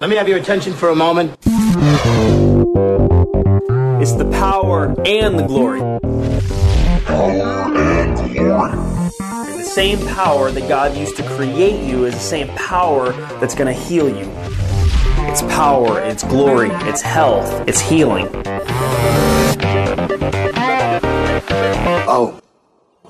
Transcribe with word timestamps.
Let 0.00 0.08
me 0.08 0.16
have 0.16 0.28
your 0.28 0.38
attention 0.38 0.72
for 0.72 0.88
a 0.88 0.94
moment. 0.94 1.36
It's 4.00 4.12
the 4.12 4.26
power 4.32 4.94
and 5.04 5.38
the 5.38 5.46
glory. 5.46 5.80
Power 7.04 7.76
and 7.76 8.16
glory. 8.32 8.70
The 9.58 9.62
same 9.62 9.98
power 10.06 10.50
that 10.52 10.66
God 10.70 10.96
used 10.96 11.18
to 11.18 11.22
create 11.22 11.86
you 11.86 12.06
is 12.06 12.14
the 12.14 12.20
same 12.20 12.48
power 12.56 13.12
that's 13.40 13.54
going 13.54 13.66
to 13.66 13.78
heal 13.78 14.08
you. 14.08 14.24
It's 15.28 15.42
power, 15.42 16.00
it's 16.00 16.22
glory, 16.24 16.70
it's 16.88 17.02
health, 17.02 17.68
it's 17.68 17.80
healing. 17.80 18.26
Oh, 22.08 22.40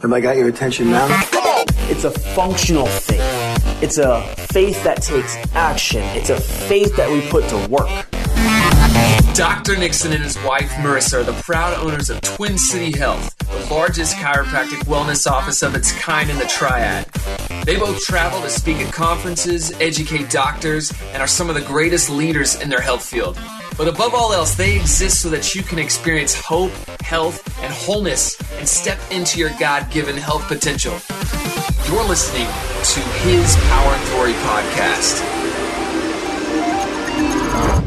have 0.03 0.13
I 0.13 0.21
got 0.21 0.37
your 0.37 0.49
attention 0.49 0.91
now? 0.91 1.07
It's 1.89 2.03
a 2.03 2.11
functional 2.11 2.87
faith. 2.87 3.40
It's 3.83 3.97
a 3.97 4.21
faith 4.37 4.85
that 4.85 5.01
takes 5.01 5.37
action. 5.55 6.03
It's 6.17 6.29
a 6.29 6.39
faith 6.39 6.95
that 6.97 7.11
we 7.11 7.23
put 7.31 7.49
to 7.49 7.69
work. 7.69 7.89
Dr. 9.35 9.75
Nixon 9.79 10.13
and 10.13 10.23
his 10.23 10.37
wife 10.45 10.71
Marissa 10.73 11.21
are 11.21 11.23
the 11.23 11.33
proud 11.41 11.73
owners 11.79 12.11
of 12.11 12.21
Twin 12.21 12.59
City 12.59 12.97
Health, 12.99 13.35
the 13.39 13.75
largest 13.75 14.17
chiropractic 14.17 14.85
wellness 14.85 15.27
office 15.27 15.63
of 15.63 15.75
its 15.75 15.93
kind 15.93 16.29
in 16.29 16.37
the 16.37 16.45
Triad. 16.45 17.07
They 17.65 17.77
both 17.77 18.05
travel 18.05 18.43
to 18.43 18.51
speak 18.51 18.77
at 18.79 18.93
conferences, 18.93 19.73
educate 19.81 20.29
doctors, 20.29 20.93
and 21.15 21.23
are 21.23 21.27
some 21.27 21.49
of 21.49 21.55
the 21.55 21.63
greatest 21.63 22.11
leaders 22.11 22.61
in 22.61 22.69
their 22.69 22.83
health 22.83 23.05
field. 23.05 23.39
But 23.79 23.89
above 23.89 24.13
all 24.13 24.35
else, 24.35 24.57
they 24.57 24.77
exist 24.77 25.23
so 25.23 25.31
that 25.31 25.55
you 25.55 25.63
can 25.63 25.79
experience 25.79 26.35
hope, 26.35 26.73
health, 27.01 27.43
and 27.63 27.73
wholeness 27.73 28.39
and 28.59 28.69
step 28.69 28.99
into 29.11 29.39
your 29.39 29.51
God 29.59 29.91
given 29.91 30.19
health 30.19 30.47
potential. 30.49 30.99
You're 31.91 32.05
listening 32.05 32.47
to 32.47 33.01
His 33.19 33.57
Power 33.57 33.95
and 33.95 34.11
Glory 34.11 34.33
podcast. 34.35 35.41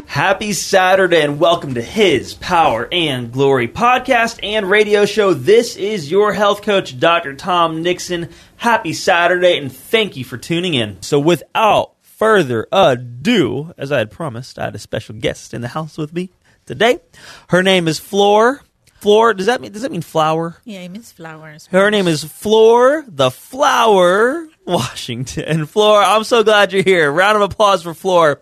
Happy 0.06 0.52
Saturday 0.52 1.22
and 1.22 1.40
welcome 1.40 1.76
to 1.76 1.82
his 1.82 2.34
Power 2.34 2.90
and 2.92 3.32
Glory 3.32 3.70
podcast 3.70 4.42
and 4.44 4.70
radio 4.70 5.06
show. 5.06 5.34
This 5.34 5.78
is 5.78 6.12
your 6.12 6.34
health 6.34 6.64
coach, 6.64 7.00
Dr. 7.00 7.34
Tom 7.34 7.82
Nixon. 7.82 8.28
Happy 8.58 8.92
Saturday 8.92 9.58
and 9.58 9.72
thank 9.72 10.18
you 10.18 10.26
for 10.26 10.38
tuning 10.38 10.74
in. 10.74 11.02
So, 11.02 11.18
without 11.18 11.94
further 12.02 12.68
ado, 12.74 13.74
as 13.78 13.94
I 13.94 14.00
had 14.00 14.12
promised, 14.12 14.60
I 14.60 14.66
had 14.66 14.76
a 14.76 14.80
special 14.80 15.16
guest 15.16 15.54
in 15.54 15.62
the 15.62 15.70
house 15.70 15.98
with 15.98 16.12
me 16.12 16.30
today. 16.66 17.00
Her 17.48 17.64
name 17.64 17.88
is 17.88 18.00
Flor. 18.00 18.62
Flor, 19.04 19.34
does 19.34 19.48
that 19.48 19.60
mean 19.60 19.74
does 19.74 19.82
that 19.82 19.92
mean 19.92 20.02
flower? 20.02 20.56
Yeah, 20.64 20.80
it 20.80 20.90
means 20.90 21.12
flowers. 21.12 21.68
Her 21.68 21.92
name 21.92 22.08
is 22.08 22.24
Flor 22.24 23.04
the 23.06 23.32
Flower 23.32 24.48
Washington. 24.66 25.66
Flor, 25.68 26.02
I'm 26.02 26.24
so 26.24 26.42
glad 26.42 26.72
you're 26.72 26.84
here. 26.84 27.12
Round 27.12 27.36
of 27.36 27.42
applause 27.42 27.84
for 27.84 27.94
Flor. 27.94 28.42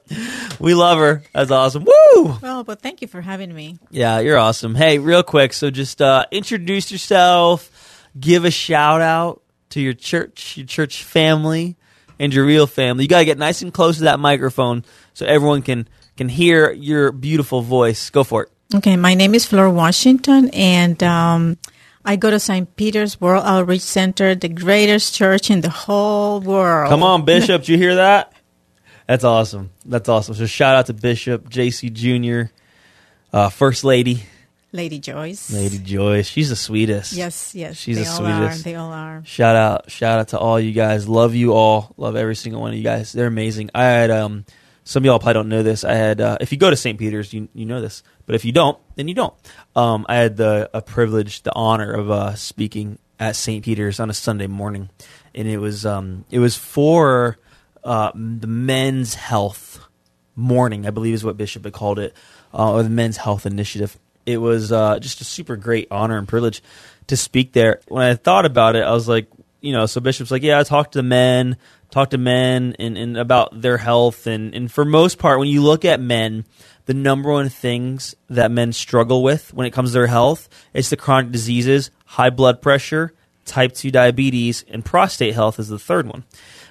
We 0.59 0.75
love 0.75 0.99
her. 0.99 1.23
That's 1.33 1.49
awesome. 1.49 1.85
Woo! 1.85 2.37
Well, 2.43 2.63
but 2.63 2.79
thank 2.79 3.01
you 3.01 3.07
for 3.07 3.21
having 3.21 3.55
me. 3.55 3.79
Yeah, 3.89 4.19
you're 4.19 4.37
awesome. 4.37 4.75
Hey, 4.75 4.99
real 4.99 5.23
quick, 5.23 5.53
so 5.53 5.71
just 5.71 5.99
uh, 5.99 6.25
introduce 6.29 6.91
yourself, 6.91 8.07
give 8.19 8.45
a 8.45 8.51
shout 8.51 9.01
out 9.01 9.41
to 9.71 9.81
your 9.81 9.93
church, 9.93 10.57
your 10.57 10.67
church 10.67 11.03
family, 11.03 11.75
and 12.19 12.31
your 12.31 12.45
real 12.45 12.67
family. 12.67 13.05
You 13.05 13.07
gotta 13.07 13.25
get 13.25 13.39
nice 13.39 13.63
and 13.63 13.73
close 13.73 13.97
to 13.97 14.03
that 14.03 14.19
microphone 14.19 14.85
so 15.15 15.25
everyone 15.25 15.63
can 15.63 15.87
can 16.17 16.29
hear 16.29 16.71
your 16.71 17.11
beautiful 17.11 17.63
voice. 17.63 18.11
Go 18.11 18.23
for 18.23 18.43
it. 18.43 18.51
Okay, 18.73 18.95
my 18.95 19.15
name 19.15 19.35
is 19.35 19.45
Flor 19.45 19.69
Washington, 19.69 20.49
and 20.53 21.01
um, 21.03 21.57
I 22.05 22.15
go 22.15 22.31
to 22.31 22.39
St. 22.39 22.73
Peter's 22.77 23.19
World 23.19 23.43
Outreach 23.45 23.81
Center, 23.81 24.33
the 24.33 24.47
greatest 24.47 25.13
church 25.13 25.51
in 25.51 25.59
the 25.59 25.69
whole 25.69 26.39
world. 26.39 26.89
Come 26.89 27.03
on, 27.03 27.25
Bishop, 27.25 27.63
did 27.63 27.69
you 27.69 27.77
hear 27.77 27.95
that? 27.95 28.31
That's 29.07 29.25
awesome. 29.25 29.71
That's 29.85 30.07
awesome. 30.07 30.35
So 30.35 30.45
shout 30.45 30.77
out 30.77 30.85
to 30.85 30.93
Bishop 30.93 31.49
JC 31.49 31.91
Jr., 31.91 32.53
uh, 33.33 33.49
First 33.49 33.83
Lady, 33.83 34.23
Lady 34.71 34.99
Joyce. 34.99 35.51
Lady 35.51 35.77
Joyce. 35.77 36.27
She's 36.27 36.47
the 36.47 36.55
sweetest. 36.55 37.11
Yes, 37.11 37.53
yes. 37.53 37.75
She's 37.75 37.97
they 37.97 38.03
the 38.03 38.09
all 38.09 38.17
sweetest. 38.19 38.61
Are. 38.61 38.63
They 38.63 38.75
all 38.75 38.91
are. 38.93 39.21
Shout 39.25 39.57
out, 39.57 39.91
shout 39.91 40.19
out 40.19 40.27
to 40.29 40.39
all 40.39 40.61
you 40.61 40.71
guys. 40.71 41.09
Love 41.09 41.35
you 41.35 41.51
all. 41.53 41.93
Love 41.97 42.15
every 42.15 42.37
single 42.37 42.61
one 42.61 42.71
of 42.71 42.77
you 42.77 42.83
guys. 42.83 43.11
They're 43.11 43.27
amazing. 43.27 43.69
I 43.75 43.83
had 43.83 44.11
um, 44.11 44.45
some 44.85 45.01
of 45.01 45.05
y'all 45.05 45.19
probably 45.19 45.33
don't 45.33 45.49
know 45.49 45.63
this. 45.63 45.83
I 45.83 45.93
had 45.93 46.21
uh, 46.21 46.37
if 46.39 46.53
you 46.53 46.57
go 46.57 46.69
to 46.69 46.77
St. 46.77 46.97
Peter's, 46.97 47.33
you 47.33 47.49
you 47.53 47.65
know 47.65 47.81
this, 47.81 48.03
but 48.31 48.35
if 48.35 48.45
you 48.45 48.53
don't, 48.53 48.79
then 48.95 49.09
you 49.09 49.13
don't. 49.13 49.33
Um, 49.75 50.05
I 50.07 50.15
had 50.15 50.37
the 50.37 50.69
a 50.73 50.81
privilege, 50.81 51.43
the 51.43 51.53
honor 51.53 51.91
of 51.91 52.09
uh, 52.09 52.35
speaking 52.35 52.97
at 53.19 53.35
St. 53.35 53.61
Peter's 53.61 53.99
on 53.99 54.09
a 54.09 54.13
Sunday 54.13 54.47
morning, 54.47 54.89
and 55.35 55.49
it 55.49 55.57
was 55.57 55.85
um, 55.85 56.23
it 56.31 56.39
was 56.39 56.55
for 56.55 57.37
uh, 57.83 58.13
the 58.15 58.47
men's 58.47 59.15
health 59.15 59.81
morning, 60.33 60.87
I 60.87 60.91
believe 60.91 61.13
is 61.13 61.25
what 61.25 61.35
Bishop 61.35 61.65
had 61.65 61.73
called 61.73 61.99
it, 61.99 62.15
uh, 62.53 62.71
or 62.71 62.83
the 62.83 62.89
men's 62.89 63.17
health 63.17 63.45
initiative. 63.45 63.99
It 64.25 64.37
was 64.37 64.71
uh, 64.71 64.99
just 64.99 65.19
a 65.19 65.25
super 65.25 65.57
great 65.57 65.89
honor 65.91 66.17
and 66.17 66.25
privilege 66.25 66.63
to 67.07 67.17
speak 67.17 67.51
there. 67.51 67.81
When 67.89 68.05
I 68.05 68.15
thought 68.15 68.45
about 68.45 68.77
it, 68.77 68.83
I 68.83 68.93
was 68.93 69.09
like, 69.09 69.27
you 69.61 69.71
know, 69.71 69.85
so 69.85 70.01
Bishop's 70.01 70.31
like, 70.31 70.43
yeah, 70.43 70.59
I 70.59 70.63
talked 70.63 70.93
to 70.93 71.03
men, 71.03 71.57
talk 71.91 72.09
to 72.09 72.17
men 72.17 72.75
and, 72.79 72.97
and 72.97 73.17
about 73.17 73.61
their 73.61 73.77
health. 73.77 74.27
And, 74.27 74.53
and 74.53 74.71
for 74.71 74.83
most 74.83 75.19
part, 75.19 75.39
when 75.39 75.47
you 75.47 75.61
look 75.61 75.85
at 75.85 75.99
men, 75.99 76.45
the 76.85 76.93
number 76.93 77.31
one 77.31 77.49
things 77.49 78.15
that 78.29 78.51
men 78.51 78.73
struggle 78.73 79.23
with 79.23 79.53
when 79.53 79.67
it 79.67 79.71
comes 79.71 79.89
to 79.89 79.93
their 79.93 80.07
health 80.07 80.49
is 80.73 80.89
the 80.89 80.97
chronic 80.97 81.31
diseases, 81.31 81.91
high 82.05 82.31
blood 82.31 82.61
pressure, 82.61 83.13
type 83.45 83.73
2 83.73 83.91
diabetes, 83.91 84.65
and 84.67 84.83
prostate 84.83 85.33
health 85.33 85.59
is 85.59 85.69
the 85.69 85.79
third 85.79 86.07
one. 86.07 86.23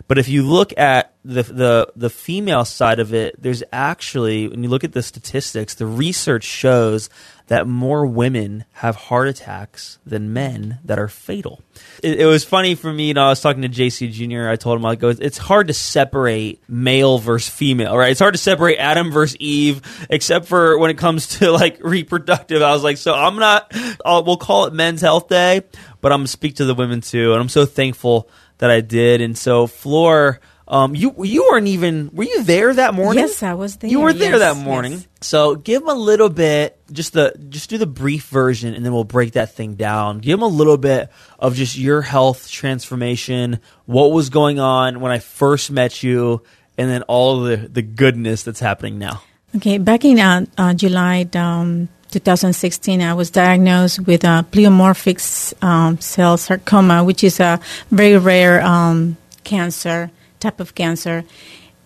But 0.08 0.18
if 0.18 0.28
you 0.28 0.42
look 0.42 0.76
at 0.76 1.14
the, 1.24 1.42
the 1.42 1.92
the 1.94 2.10
female 2.10 2.64
side 2.64 2.98
of 2.98 3.14
it, 3.14 3.40
there's 3.40 3.62
actually 3.72 4.48
when 4.48 4.62
you 4.62 4.68
look 4.68 4.82
at 4.82 4.92
the 4.92 5.02
statistics, 5.02 5.74
the 5.74 5.86
research 5.86 6.44
shows 6.44 7.10
that 7.50 7.66
more 7.66 8.06
women 8.06 8.64
have 8.74 8.94
heart 8.94 9.26
attacks 9.26 9.98
than 10.06 10.32
men 10.32 10.78
that 10.84 11.00
are 11.00 11.08
fatal. 11.08 11.60
It, 12.00 12.20
it 12.20 12.24
was 12.24 12.44
funny 12.44 12.76
for 12.76 12.92
me. 12.92 13.08
You 13.08 13.14
know, 13.14 13.24
I 13.24 13.30
was 13.30 13.40
talking 13.40 13.62
to 13.62 13.68
JC 13.68 14.12
Jr. 14.12 14.48
I 14.48 14.54
told 14.54 14.78
him 14.78 14.86
I 14.86 14.94
go, 14.94 15.08
it's 15.08 15.36
hard 15.36 15.66
to 15.66 15.74
separate 15.74 16.62
male 16.68 17.18
versus 17.18 17.52
female, 17.52 17.98
right? 17.98 18.12
It's 18.12 18.20
hard 18.20 18.34
to 18.34 18.38
separate 18.38 18.76
Adam 18.76 19.10
versus 19.10 19.36
Eve, 19.40 19.82
except 20.08 20.46
for 20.46 20.78
when 20.78 20.92
it 20.92 20.98
comes 20.98 21.38
to 21.38 21.50
like 21.50 21.78
reproductive. 21.84 22.62
I 22.62 22.70
was 22.72 22.84
like, 22.84 22.98
so 22.98 23.14
I'm 23.14 23.34
not. 23.34 23.74
We'll 24.04 24.36
call 24.36 24.66
it 24.66 24.72
Men's 24.72 25.00
Health 25.00 25.26
Day, 25.28 25.62
but 26.00 26.12
I'm 26.12 26.20
gonna 26.20 26.28
speak 26.28 26.54
to 26.56 26.64
the 26.64 26.74
women 26.74 27.00
too, 27.00 27.32
and 27.32 27.40
I'm 27.40 27.48
so 27.48 27.66
thankful 27.66 28.30
that 28.58 28.70
I 28.70 28.80
did. 28.80 29.20
And 29.20 29.36
so, 29.36 29.66
Flor, 29.66 30.40
um, 30.70 30.94
you 30.94 31.12
you 31.24 31.48
weren't 31.50 31.66
even 31.66 32.10
were 32.12 32.22
you 32.22 32.44
there 32.44 32.72
that 32.72 32.94
morning? 32.94 33.24
Yes, 33.24 33.42
I 33.42 33.54
was 33.54 33.76
there. 33.78 33.90
You 33.90 33.98
were 34.00 34.12
there 34.12 34.38
Yes, 34.38 34.54
that 34.54 34.56
morning. 34.56 34.92
yes. 34.92 35.06
So 35.20 35.56
give 35.56 35.82
them 35.82 35.88
a 35.88 35.98
little 35.98 36.28
bit, 36.28 36.78
just 36.92 37.12
the 37.12 37.34
just 37.48 37.70
do 37.70 37.76
the 37.76 37.88
brief 37.88 38.26
version, 38.28 38.72
and 38.74 38.84
then 38.84 38.92
we'll 38.92 39.02
break 39.02 39.32
that 39.32 39.52
thing 39.52 39.74
down. 39.74 40.20
Give 40.20 40.38
them 40.38 40.44
a 40.44 40.54
little 40.54 40.76
bit 40.76 41.10
of 41.40 41.56
just 41.56 41.76
your 41.76 42.02
health 42.02 42.48
transformation, 42.48 43.58
what 43.86 44.12
was 44.12 44.30
going 44.30 44.60
on 44.60 45.00
when 45.00 45.10
I 45.10 45.18
first 45.18 45.72
met 45.72 46.04
you, 46.04 46.42
and 46.78 46.88
then 46.88 47.02
all 47.02 47.44
of 47.44 47.48
the 47.48 47.68
the 47.68 47.82
goodness 47.82 48.44
that's 48.44 48.60
happening 48.60 48.96
now. 48.96 49.22
Okay, 49.56 49.78
back 49.78 50.04
in 50.04 50.20
uh, 50.20 50.46
uh, 50.56 50.72
July 50.74 51.28
um, 51.34 51.88
2016, 52.12 53.02
I 53.02 53.14
was 53.14 53.32
diagnosed 53.32 54.06
with 54.06 54.22
a 54.22 54.46
pleomorphic 54.52 55.18
um, 55.64 55.98
cell 55.98 56.36
sarcoma, 56.36 57.02
which 57.02 57.24
is 57.24 57.40
a 57.40 57.58
very 57.90 58.16
rare 58.16 58.62
um, 58.62 59.16
cancer 59.42 60.12
type 60.40 60.60
of 60.60 60.74
cancer, 60.74 61.24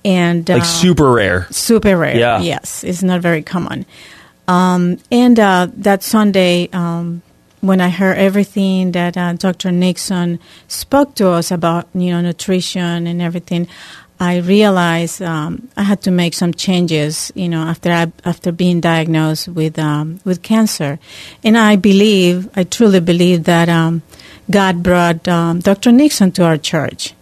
and 0.04 0.48
Like 0.48 0.62
uh, 0.62 0.64
super 0.64 1.10
rare. 1.12 1.46
super 1.50 1.96
rare. 1.96 2.16
Yeah. 2.16 2.40
Yes, 2.40 2.84
it's 2.84 3.02
not 3.02 3.20
very 3.20 3.42
common. 3.42 3.86
Um, 4.46 4.98
and 5.10 5.38
uh, 5.40 5.68
that 5.78 6.02
Sunday, 6.02 6.68
um, 6.72 7.22
when 7.62 7.80
I 7.80 7.88
heard 7.88 8.18
everything 8.18 8.92
that 8.92 9.16
uh, 9.16 9.32
Dr. 9.32 9.72
Nixon 9.72 10.38
spoke 10.68 11.14
to 11.16 11.30
us 11.30 11.50
about, 11.50 11.88
you 11.94 12.10
know, 12.10 12.20
nutrition 12.20 13.06
and 13.06 13.22
everything, 13.22 13.66
I 14.20 14.36
realized 14.38 15.22
um, 15.22 15.68
I 15.76 15.82
had 15.82 16.02
to 16.02 16.10
make 16.10 16.34
some 16.34 16.52
changes, 16.52 17.32
you 17.34 17.48
know, 17.48 17.62
after 17.62 17.90
I, 17.90 18.12
after 18.24 18.52
being 18.52 18.80
diagnosed 18.80 19.48
with 19.48 19.78
um, 19.78 20.20
with 20.24 20.42
cancer, 20.42 20.98
and 21.42 21.56
I 21.58 21.76
believe, 21.76 22.48
I 22.54 22.64
truly 22.64 23.00
believe 23.00 23.44
that 23.44 23.68
um, 23.68 24.02
God 24.50 24.82
brought 24.82 25.26
um, 25.26 25.60
Dr. 25.60 25.90
Nixon 25.90 26.30
to 26.32 26.44
our 26.44 26.58
church. 26.58 27.14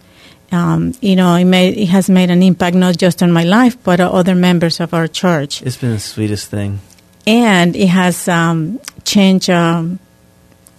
Um, 0.53 0.93
you 1.01 1.15
know, 1.15 1.33
it, 1.35 1.45
made, 1.45 1.77
it 1.77 1.87
has 1.87 2.09
made 2.09 2.29
an 2.29 2.43
impact 2.43 2.75
not 2.75 2.97
just 2.97 3.23
on 3.23 3.31
my 3.31 3.43
life, 3.43 3.75
but 3.83 3.99
other 3.99 4.35
members 4.35 4.79
of 4.79 4.93
our 4.93 5.07
church 5.07 5.61
It's 5.63 5.77
been 5.77 5.91
the 5.91 5.99
sweetest 5.99 6.49
thing. 6.51 6.79
and 7.25 7.75
it 7.75 7.87
has 7.87 8.27
um, 8.27 8.79
changed 9.03 9.49
um, 9.49 9.97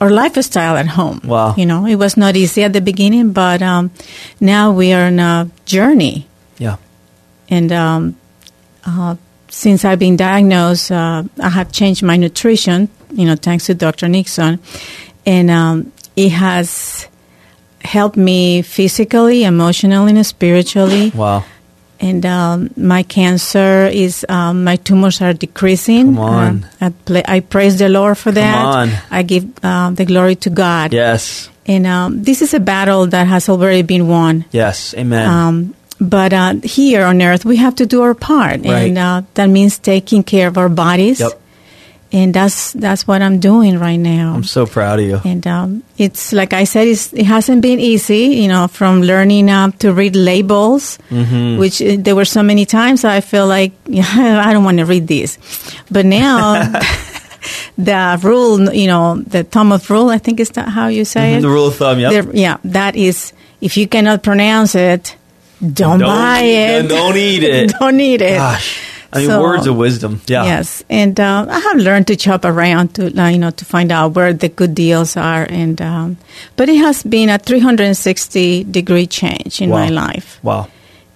our 0.01 0.11
lifestyle 0.11 0.77
at 0.77 0.87
home. 0.87 1.21
Wow. 1.25 1.55
You 1.57 1.67
know, 1.67 1.87
it 1.87 1.97
was 1.97 2.17
not 2.17 2.37
easy 2.37 2.63
at 2.63 2.73
the 2.73 2.81
beginning, 2.81 3.33
but 3.33 3.63
um, 3.63 3.91
now 4.41 4.71
we 4.73 4.93
are 4.93 5.07
on 5.07 5.19
a 5.19 5.51
journey. 5.65 6.27
Yeah. 6.59 6.77
And 7.49 7.73
um, 7.73 8.17
uh, 8.87 9.17
since 9.49 9.85
I've 9.85 9.99
been 9.99 10.17
diagnosed, 10.17 10.93
uh, 10.93 11.25
I 11.43 11.49
have 11.49 11.73
changed 11.73 12.03
my 12.03 12.17
nutrition, 12.17 12.89
you 13.13 13.25
know, 13.25 13.35
thanks 13.37 13.67
to 13.67 13.75
Dr. 13.75 14.09
Nixon. 14.09 14.61
And 15.27 15.51
um, 15.51 15.93
it 16.17 16.31
has 16.31 17.09
helped 17.85 18.17
me 18.17 18.63
physically, 18.63 19.45
emotionally, 19.45 20.13
and 20.17 20.27
spiritually. 20.27 21.11
Wow. 21.15 21.45
And 22.01 22.27
um, 22.27 22.71
my 22.77 23.03
cancer 23.03 23.87
is, 23.87 24.27
um, 24.29 24.65
my 24.65 24.77
tumors 24.77 25.23
are 25.23 25.33
decreasing. 25.33 26.17
Come 26.17 26.19
on. 26.19 26.67
Uh, 26.81 26.91
I, 27.09 27.23
I 27.37 27.41
praise 27.41 27.79
the 27.79 27.89
Lord 27.89 28.19
for 28.19 28.33
that. 28.33 28.57
Come 28.57 28.67
on. 28.67 28.91
I 29.11 29.23
give 29.23 29.45
uh, 29.63 29.91
the 29.91 30.05
glory 30.05 30.35
to 30.37 30.51
God. 30.51 30.93
Yes. 30.93 31.49
And 31.67 31.87
um, 31.87 32.23
this 32.23 32.43
is 32.43 32.53
a 32.53 32.61
battle 32.61 33.07
that 33.07 33.27
has 33.27 33.49
already 33.49 33.83
been 33.83 34.07
won. 34.09 34.45
Yes. 34.51 34.93
Amen. 34.95 35.27
Um, 35.29 35.75
but 36.01 36.33
uh, 36.33 36.55
here 36.63 37.05
on 37.05 37.23
earth, 37.23 37.45
we 37.47 37.57
have 37.57 37.77
to 37.77 37.87
do 37.87 38.03
our 38.03 38.13
part, 38.15 38.61
Right. 38.67 38.89
and 38.91 38.99
uh, 38.99 39.23
that 39.35 39.47
means 39.47 39.79
taking 39.79 40.25
care 40.25 40.49
of 40.49 40.59
our 40.59 40.69
bodies. 40.69 41.21
Yep. 41.21 41.41
And 42.15 42.31
that's 42.33 42.73
that's 42.79 43.09
what 43.11 43.23
I'm 43.23 43.41
doing 43.41 43.77
right 43.81 43.99
now. 43.99 44.35
I'm 44.39 44.45
so 44.47 44.67
proud 44.67 45.01
of 45.01 45.05
you. 45.07 45.21
and 45.25 45.45
um, 45.49 45.83
it's 45.99 46.31
like 46.33 46.53
I 46.55 46.63
said, 46.63 46.87
it's, 46.87 47.13
it 47.13 47.27
hasn't 47.27 47.61
been 47.61 47.81
easy. 47.81 48.39
You 48.39 48.47
know, 48.47 48.69
from 48.69 49.03
learning 49.03 49.51
uh, 49.51 49.73
to 49.83 49.91
read 49.93 50.15
labels, 50.15 50.99
Mm-hmm. 51.11 51.59
which 51.59 51.83
uh, 51.83 51.97
there 51.99 52.15
were 52.15 52.25
so 52.25 52.43
many 52.43 52.67
times 52.67 53.03
I 53.05 53.21
feel 53.21 53.49
like 53.49 53.73
yeah, 53.91 54.07
I 54.47 54.53
don't 54.53 54.63
want 54.63 54.79
to 54.79 54.85
read 54.87 55.09
this, 55.09 55.39
but 55.91 56.07
now. 56.07 56.71
The 57.77 58.19
rule, 58.23 58.73
you 58.73 58.87
know, 58.87 59.17
the 59.21 59.45
Thomas 59.45 59.91
rule, 59.91 60.09
I 60.09 60.17
think 60.19 60.41
is 60.41 60.49
that 60.51 60.69
how 60.69 60.89
you 60.89 61.05
say 61.05 61.35
it? 61.35 61.41
The 61.43 61.49
rule 61.51 61.67
of 61.69 61.77
thumb. 61.77 61.99
Yep. 61.99 62.11
There- 62.13 62.37
yeah, 62.37 62.57
that 62.65 62.97
is, 62.97 63.33
if 63.61 63.77
you 63.77 63.87
cannot 63.87 64.23
pronounce 64.23 64.75
it, 64.75 65.17
don't, 65.61 66.01
buy 66.01 66.41
it. 66.41 66.89
Don't 66.89 67.17
eat 67.17 67.43
it. 67.43 67.73
don't 67.81 68.01
eat 68.01 68.23
it. 68.23 68.37
Gosh. 68.39 68.79
I 69.15 69.19
mean, 69.19 69.27
So- 69.29 69.41
words 69.43 69.67
of 69.67 69.77
wisdom. 69.77 70.21
Yeah. 70.27 70.45
Yes, 70.45 70.83
and 70.91 71.19
uh, 71.21 71.47
I 71.49 71.61
have 71.61 71.77
learned 71.79 72.07
to 72.09 72.19
shop 72.19 72.45
around 72.45 72.95
to 72.97 73.03
uh, 73.17 73.29
you 73.29 73.39
know 73.39 73.51
to 73.51 73.65
find 73.65 73.93
out 73.93 74.15
where 74.17 74.33
the 74.35 74.49
good 74.49 74.75
deals 74.75 75.17
are, 75.17 75.47
and 75.49 75.81
um, 75.81 76.17
but 76.57 76.69
it 76.69 76.79
has 76.79 77.03
been 77.05 77.29
a 77.31 77.39
360 77.39 78.65
degree 78.65 79.07
change 79.07 79.61
in 79.63 79.71
my 79.71 79.89
life, 79.89 80.39
Wow. 80.43 80.67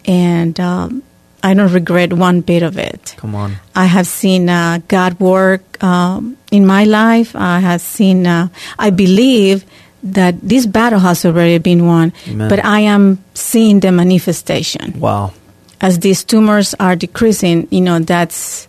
and 0.06 0.58
um, 0.60 1.02
I 1.42 1.54
don't 1.54 1.72
regret 1.72 2.12
one 2.12 2.40
bit 2.40 2.62
of 2.62 2.78
it. 2.78 3.14
Come 3.16 3.34
on. 3.34 3.56
I 3.74 3.86
have 3.86 4.06
seen 4.06 4.48
uh, 4.48 4.80
God 4.88 5.18
work 5.20 5.62
um, 5.82 6.36
in 6.50 6.66
my 6.66 6.84
life. 6.84 7.34
I 7.34 7.58
have 7.60 7.80
seen. 7.80 8.26
Uh, 8.26 8.48
I 8.78 8.90
believe 8.90 9.64
that 10.02 10.34
this 10.42 10.66
battle 10.66 11.00
has 11.00 11.24
already 11.26 11.58
been 11.58 11.86
won, 11.86 12.12
Amen. 12.28 12.48
but 12.48 12.64
I 12.64 12.80
am 12.86 13.18
seeing 13.34 13.80
the 13.80 13.90
manifestation 13.90 14.94
Wow. 15.00 15.32
As 15.80 15.98
these 16.00 16.24
tumors 16.24 16.74
are 16.80 16.96
decreasing. 16.96 17.66
You 17.70 17.80
know, 17.80 17.98
that's 17.98 18.66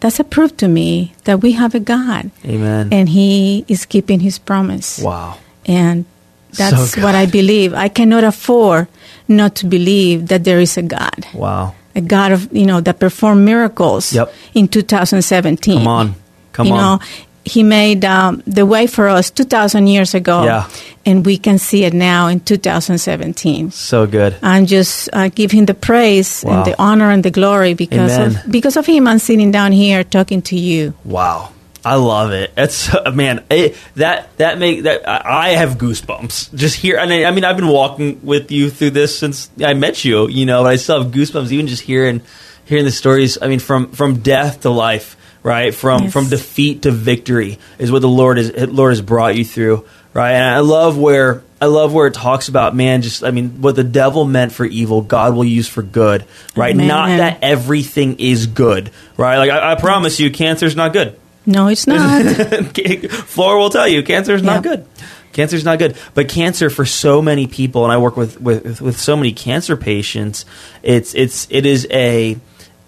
that's 0.00 0.20
a 0.20 0.24
proof 0.24 0.56
to 0.58 0.68
me 0.68 1.14
that 1.24 1.42
we 1.42 1.52
have 1.52 1.74
a 1.74 1.80
God, 1.80 2.30
Amen. 2.44 2.88
and 2.92 3.08
He 3.08 3.64
is 3.68 3.84
keeping 3.86 4.20
His 4.20 4.38
promise. 4.38 4.98
wow. 5.00 5.38
And 5.66 6.04
that's 6.52 6.92
So 6.94 7.02
what 7.02 7.14
I 7.14 7.26
believe. 7.26 7.74
I 7.74 7.88
cannot 7.88 8.24
afford 8.24 8.88
not 9.28 9.54
to 9.56 9.66
believe 9.66 10.28
that 10.28 10.44
there 10.44 10.60
is 10.60 10.78
a 10.78 10.82
God 10.82 11.26
Wow. 11.34 11.74
a 11.94 12.00
God 12.00 12.32
of 12.32 12.48
you 12.56 12.64
know 12.64 12.80
that 12.80 12.98
performed 12.98 13.44
miracles 13.44 14.12
Yep. 14.14 14.32
in 14.54 14.68
2017. 14.68 15.76
Come 15.78 15.86
on. 15.86 16.14
Come 16.52 16.66
you 16.68 16.72
on. 16.74 16.98
know, 16.98 17.04
He 17.44 17.62
made 17.62 18.04
um, 18.04 18.42
the 18.46 18.66
way 18.66 18.86
for 18.86 19.08
us 19.08 19.30
2,000 19.30 19.86
years 19.86 20.14
ago, 20.14 20.44
Yeah. 20.44 20.68
and 21.06 21.24
we 21.24 21.38
can 21.38 21.58
see 21.58 21.84
it 21.84 21.94
now 21.94 22.26
in 22.28 22.40
2017. 22.40 23.70
So 23.70 24.06
good. 24.06 24.36
I'm 24.42 24.66
just 24.66 25.08
uh, 25.12 25.28
give 25.28 25.50
him 25.50 25.66
the 25.66 25.74
praise 25.74 26.44
Wow. 26.44 26.52
and 26.58 26.66
the 26.66 26.74
honor 26.80 27.10
and 27.10 27.22
the 27.24 27.30
glory 27.30 27.74
because 27.74 28.12
Amen. 28.18 28.36
of 28.44 28.50
because 28.52 28.76
of 28.76 28.86
him. 28.86 29.06
I'm 29.06 29.18
sitting 29.18 29.50
down 29.50 29.72
here 29.72 30.04
talking 30.04 30.42
to 30.42 30.56
you. 30.56 30.92
Wow. 31.04 31.52
I 31.84 31.94
love 31.94 32.32
it. 32.32 32.50
It's 32.56 32.90
man, 33.14 33.44
it, 33.50 33.76
that 33.96 34.36
that 34.36 34.58
make 34.58 34.82
that 34.82 35.08
I 35.08 35.48
I 35.48 35.48
have 35.56 35.78
goosebumps 35.78 36.54
just 36.54 36.76
here. 36.76 36.98
And 36.98 37.10
I, 37.12 37.24
I 37.24 37.30
mean, 37.30 37.44
I've 37.44 37.56
been 37.56 37.68
walking 37.68 38.20
with 38.22 38.50
you 38.50 38.68
through 38.68 38.90
this 38.90 39.16
since 39.16 39.48
I 39.64 39.72
met 39.74 40.04
you, 40.04 40.28
you 40.28 40.44
know. 40.44 40.64
But 40.64 40.72
I 40.72 40.76
still 40.76 41.02
have 41.02 41.12
goosebumps 41.12 41.50
even 41.52 41.66
just 41.68 41.82
hearing 41.82 42.20
hearing 42.66 42.84
the 42.84 42.90
stories. 42.92 43.38
I 43.40 43.46
mean, 43.48 43.60
from 43.60 43.92
from 43.92 44.20
death 44.20 44.62
to 44.62 44.70
life, 44.70 45.16
right? 45.42 45.74
From 45.74 46.04
Yes. 46.04 46.12
from 46.12 46.28
defeat 46.28 46.82
to 46.82 46.90
victory 46.90 47.58
is 47.78 47.90
what 47.92 48.02
the 48.02 48.08
Lord 48.08 48.38
is 48.38 48.52
Lord 48.68 48.92
has 48.92 49.00
brought 49.00 49.36
you 49.36 49.44
through, 49.44 49.84
right? 50.14 50.32
And 50.32 50.44
I 50.44 50.60
love 50.60 50.98
where 50.98 51.42
I 51.60 51.66
love 51.66 51.92
where 51.92 52.06
it 52.06 52.14
talks 52.14 52.48
about 52.48 52.74
man. 52.74 53.02
Just 53.02 53.24
I 53.24 53.30
mean, 53.30 53.60
what 53.60 53.76
the 53.76 53.84
devil 53.84 54.24
meant 54.24 54.52
for 54.52 54.64
evil, 54.64 55.02
God 55.02 55.34
will 55.34 55.44
use 55.44 55.68
for 55.68 55.82
good, 55.82 56.24
right? 56.54 56.74
Amen. 56.74 56.86
Not 56.88 57.08
that 57.08 57.38
everything 57.42 58.20
is 58.20 58.46
good, 58.46 58.90
right? 59.16 59.38
Like 59.38 59.50
I, 59.50 59.72
I 59.72 59.74
promise 59.74 60.20
you, 60.20 60.30
cancer's 60.30 60.76
not 60.76 60.92
good. 60.92 61.18
No, 61.46 61.68
it's 61.68 61.86
not. 61.86 62.24
Flora 63.10 63.58
will 63.58 63.70
tell 63.70 63.88
you 63.88 64.02
cancer 64.02 64.34
is 64.34 64.42
not 64.42 64.62
good. 64.62 64.86
Cancer 65.32 65.56
is 65.56 65.64
not 65.64 65.78
good, 65.78 65.96
but 66.14 66.28
cancer 66.28 66.68
for 66.68 66.84
so 66.84 67.22
many 67.22 67.46
people, 67.46 67.84
and 67.84 67.92
I 67.92 67.98
work 67.98 68.16
with, 68.16 68.40
with 68.40 68.80
with 68.80 68.98
so 68.98 69.16
many 69.16 69.32
cancer 69.32 69.76
patients. 69.76 70.44
It's 70.82 71.14
it's 71.14 71.46
it 71.50 71.64
is 71.64 71.86
a 71.90 72.36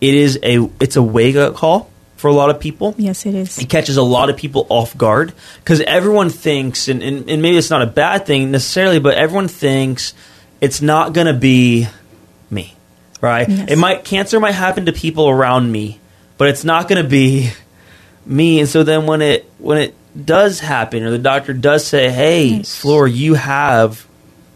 it 0.00 0.14
is 0.14 0.38
a 0.42 0.68
it's 0.80 0.96
a 0.96 1.02
wake 1.02 1.36
up 1.36 1.54
call 1.54 1.90
for 2.20 2.28
a 2.28 2.32
lot 2.34 2.50
of 2.50 2.60
people. 2.60 2.94
yes, 2.98 3.24
it 3.24 3.34
is. 3.34 3.58
It 3.58 3.68
catches 3.70 3.96
a 3.96 4.02
lot 4.02 4.28
of 4.28 4.36
people 4.36 4.66
off 4.68 4.96
guard 4.96 5.32
because 5.58 5.80
everyone 5.80 6.28
thinks, 6.30 6.86
and, 6.88 7.02
and, 7.02 7.30
and 7.30 7.40
maybe 7.40 7.56
it's 7.56 7.70
not 7.70 7.80
a 7.82 7.86
bad 7.86 8.26
thing 8.26 8.50
necessarily, 8.50 9.00
but 9.00 9.14
everyone 9.14 9.48
thinks 9.48 10.12
it's 10.60 10.82
not 10.82 11.14
going 11.14 11.26
to 11.26 11.32
be 11.32 11.86
me, 12.50 12.74
right? 13.22 13.48
Yes. 13.48 13.70
It 13.70 13.78
might 13.78 14.04
cancer 14.04 14.38
might 14.38 14.52
happen 14.52 14.84
to 14.86 14.92
people 14.92 15.28
around 15.30 15.72
me, 15.72 15.98
but 16.36 16.48
it's 16.48 16.62
not 16.64 16.88
going 16.88 17.02
to 17.02 17.08
be 17.08 17.50
me. 18.26 18.60
And 18.60 18.68
so 18.68 18.82
then 18.82 19.06
when 19.06 19.22
it 19.22 19.50
when 19.58 19.78
it 19.78 19.94
does 20.26 20.60
happen, 20.60 21.02
or 21.04 21.10
the 21.10 21.18
doctor 21.18 21.54
does 21.54 21.86
say, 21.86 22.10
"Hey, 22.10 22.44
Yes. 22.46 22.78
Flor, 22.78 23.08
you 23.08 23.34
have 23.34 24.06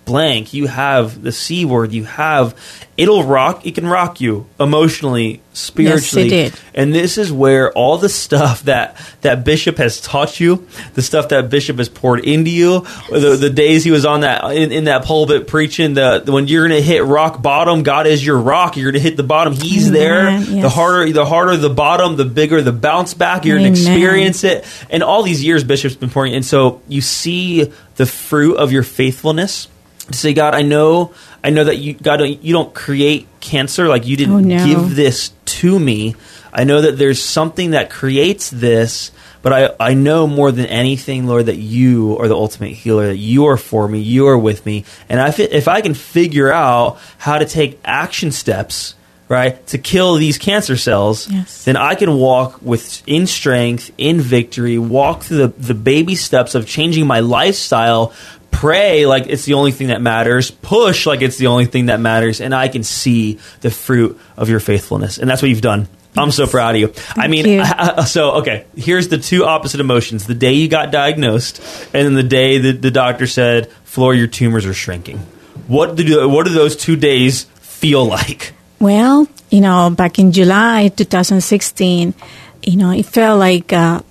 blank, 0.05 0.55
you 0.55 0.67
have 0.67 1.23
the 1.23 1.33
c 1.33 1.65
word, 1.65 1.93
you 1.93 2.05
have," 2.05 2.55
it'll 2.97 3.25
rock. 3.25 3.67
It 3.67 3.75
can 3.75 3.87
rock 3.87 4.21
you 4.21 4.47
emotionally, 4.61 5.41
spiritually. 5.53 6.29
did. 6.29 6.55
And 6.75 6.95
this 6.95 7.19
is 7.19 7.33
where 7.33 7.73
all 7.73 7.99
the 7.99 8.09
stuff 8.09 8.63
that 8.65 8.97
that 9.23 9.45
Bishop 9.45 9.79
has 9.79 10.01
taught 10.01 10.39
you, 10.41 10.67
the 10.95 11.03
stuff 11.03 11.29
that 11.31 11.51
Bishop 11.51 11.79
has 11.79 11.89
poured 11.89 12.25
into 12.25 12.51
you, 12.51 12.87
the, 13.11 13.37
the 13.41 13.51
days 13.51 13.85
he 13.85 13.91
was 13.91 14.05
on 14.05 14.21
that 14.21 14.45
in, 14.57 14.73
in 14.73 14.85
that 14.85 15.05
pulpit 15.05 15.49
preaching, 15.49 15.95
the, 15.95 16.23
when 16.27 16.47
you're 16.49 16.69
going 16.69 16.81
to 16.81 16.87
hit 16.87 17.05
rock 17.05 17.43
bottom, 17.43 17.83
God 17.83 18.07
is 18.07 18.25
your 18.25 18.39
rock. 18.39 18.77
You're 18.77 18.93
going 18.93 19.03
to 19.03 19.09
hit 19.09 19.17
the 19.17 19.23
bottom. 19.23 19.55
He's 19.55 19.91
there. 19.91 20.29
Amen. 20.29 20.61
The 20.61 20.69
harder 20.69 21.13
the 21.13 21.25
harder 21.25 21.57
the 21.57 21.71
bottom, 21.71 22.17
the 22.17 22.25
bigger 22.25 22.63
the 22.63 22.73
bounce 22.73 23.15
back. 23.15 23.45
You're 23.45 23.59
going 23.59 23.75
to 23.75 23.81
experience 23.81 24.45
it. 24.45 24.65
And 24.91 25.03
all 25.03 25.23
these 25.23 25.43
years, 25.43 25.65
Bishop's 25.65 25.97
been 25.97 26.11
pouring. 26.11 26.35
And 26.35 26.45
so 26.45 26.83
you 26.89 27.01
see 27.01 27.73
the 27.97 28.07
fruit 28.07 28.57
of 28.57 28.73
your 28.73 28.83
faithfulness. 28.83 29.69
To 30.11 30.19
say, 30.19 30.35
God, 30.35 30.55
I 30.55 30.63
know, 30.63 31.15
I 31.43 31.51
know 31.51 31.65
that 31.65 31.77
you, 31.79 31.95
God, 31.95 32.21
you 32.21 32.53
don't 32.53 32.75
create 32.75 33.27
cancer. 33.41 33.89
Like 33.89 34.07
you 34.07 34.17
didn't 34.17 34.35
Oh, 34.35 34.39
no. 34.41 34.67
give 34.67 34.95
this 34.97 35.31
to 35.47 35.79
me. 35.79 36.15
I 36.53 36.65
know 36.65 36.83
that 36.83 36.99
there's 36.99 37.23
something 37.23 37.71
that 37.71 37.89
creates 37.91 38.51
this, 38.51 39.11
but 39.43 39.53
I, 39.81 39.91
I 39.91 39.95
know 39.95 40.27
more 40.27 40.53
than 40.53 40.67
anything, 40.67 41.27
Lord, 41.27 41.47
that 41.47 41.57
you 41.57 42.17
are 42.19 42.29
the 42.29 42.37
ultimate 42.37 42.73
healer, 42.73 43.07
that 43.09 43.17
you 43.17 43.47
are 43.47 43.57
for 43.57 43.89
me, 43.89 44.01
you 44.01 44.27
are 44.29 44.39
with 44.39 44.65
me. 44.67 44.85
And 45.09 45.21
I, 45.21 45.31
fi- 45.33 45.45
if 45.45 45.69
I 45.69 45.81
can 45.81 45.95
figure 45.95 46.53
out 46.53 46.99
how 47.19 47.39
to 47.39 47.45
take 47.45 47.81
action 47.85 48.31
steps, 48.31 48.95
right, 49.29 49.67
to 49.69 49.79
kill 49.79 50.15
these 50.17 50.39
cancer 50.39 50.77
cells, 50.77 51.29
Yes. 51.31 51.65
then 51.65 51.77
I 51.77 51.95
can 51.95 52.15
walk 52.19 52.61
with 52.63 53.03
in 53.07 53.27
strength, 53.27 53.91
in 53.99 54.21
victory, 54.21 54.79
walk 54.79 55.25
through 55.25 55.39
the, 55.39 55.49
the 55.49 55.75
baby 55.75 56.15
steps 56.15 56.55
of 56.55 56.67
changing 56.67 57.07
my 57.07 57.21
lifestyle, 57.21 58.13
pray 58.55 59.07
like 59.07 59.27
it's 59.27 59.45
the 59.45 59.55
only 59.55 59.73
thing 59.73 59.89
that 59.89 60.01
matters, 60.01 60.51
push 60.51 61.07
like 61.07 61.23
it's 61.23 61.37
the 61.37 61.49
only 61.49 61.67
thing 61.67 61.87
that 61.87 62.01
matters, 62.01 62.41
and 62.41 62.55
I 62.55 62.69
can 62.69 62.83
see 62.83 63.39
the 63.61 63.71
fruit 63.71 64.19
of 64.37 64.49
your 64.49 64.61
faithfulness. 64.61 65.19
And 65.19 65.29
that's 65.29 65.43
what 65.43 65.49
you've 65.49 65.61
done. 65.61 65.89
I'm 66.17 66.31
so 66.31 66.47
proud 66.47 66.77
of 66.77 66.81
you. 66.81 66.93
I 67.17 67.29
mean, 67.29 67.47
you. 67.47 67.65
so 68.07 68.33
okay, 68.37 68.67
here's 68.77 69.09
the 69.09 69.19
two 69.19 69.45
opposite 69.45 69.81
emotions. 69.81 70.27
The 70.27 70.35
day 70.35 70.53
you 70.53 70.69
got 70.69 70.93
diagnosed 70.93 71.61
and 71.93 72.07
then 72.07 72.15
the 72.15 72.23
day 72.23 72.59
that 72.59 72.83
the 72.83 72.91
doctor 72.91 73.27
said, 73.27 73.71
"Flor, 73.85 74.15
your 74.15 74.29
tumors 74.29 74.67
are 74.67 74.75
shrinking." 74.75 75.19
What 75.67 75.97
do 75.97 76.29
what 76.29 76.47
do 76.47 76.53
those 76.53 76.77
two 76.77 76.97
days 76.97 77.45
feel 77.61 78.05
like? 78.05 78.53
Well, 78.79 79.27
you 79.51 79.61
know, 79.61 79.91
back 79.91 80.19
in 80.19 80.33
July 80.33 80.89
2016, 80.89 82.15
you 82.63 82.77
know, 82.77 82.91
it 82.91 83.07
felt 83.07 83.39
like 83.39 83.73
uh, 83.73 84.03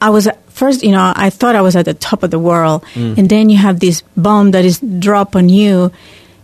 I 0.00 0.10
was 0.10 0.28
first, 0.54 0.82
you 0.82 0.92
know, 0.92 1.12
I 1.14 1.28
thought 1.30 1.54
I 1.58 1.60
was 1.60 1.74
at 1.76 1.84
the 1.84 1.94
top 1.94 2.22
of 2.22 2.30
the 2.30 2.38
world, 2.38 2.82
Mm. 2.94 3.18
and 3.18 3.28
then 3.28 3.50
you 3.50 3.58
have 3.58 3.78
this 3.80 4.02
bomb 4.16 4.52
that 4.54 4.64
is 4.64 4.78
dropped 4.80 5.34
on 5.36 5.48
you, 5.50 5.90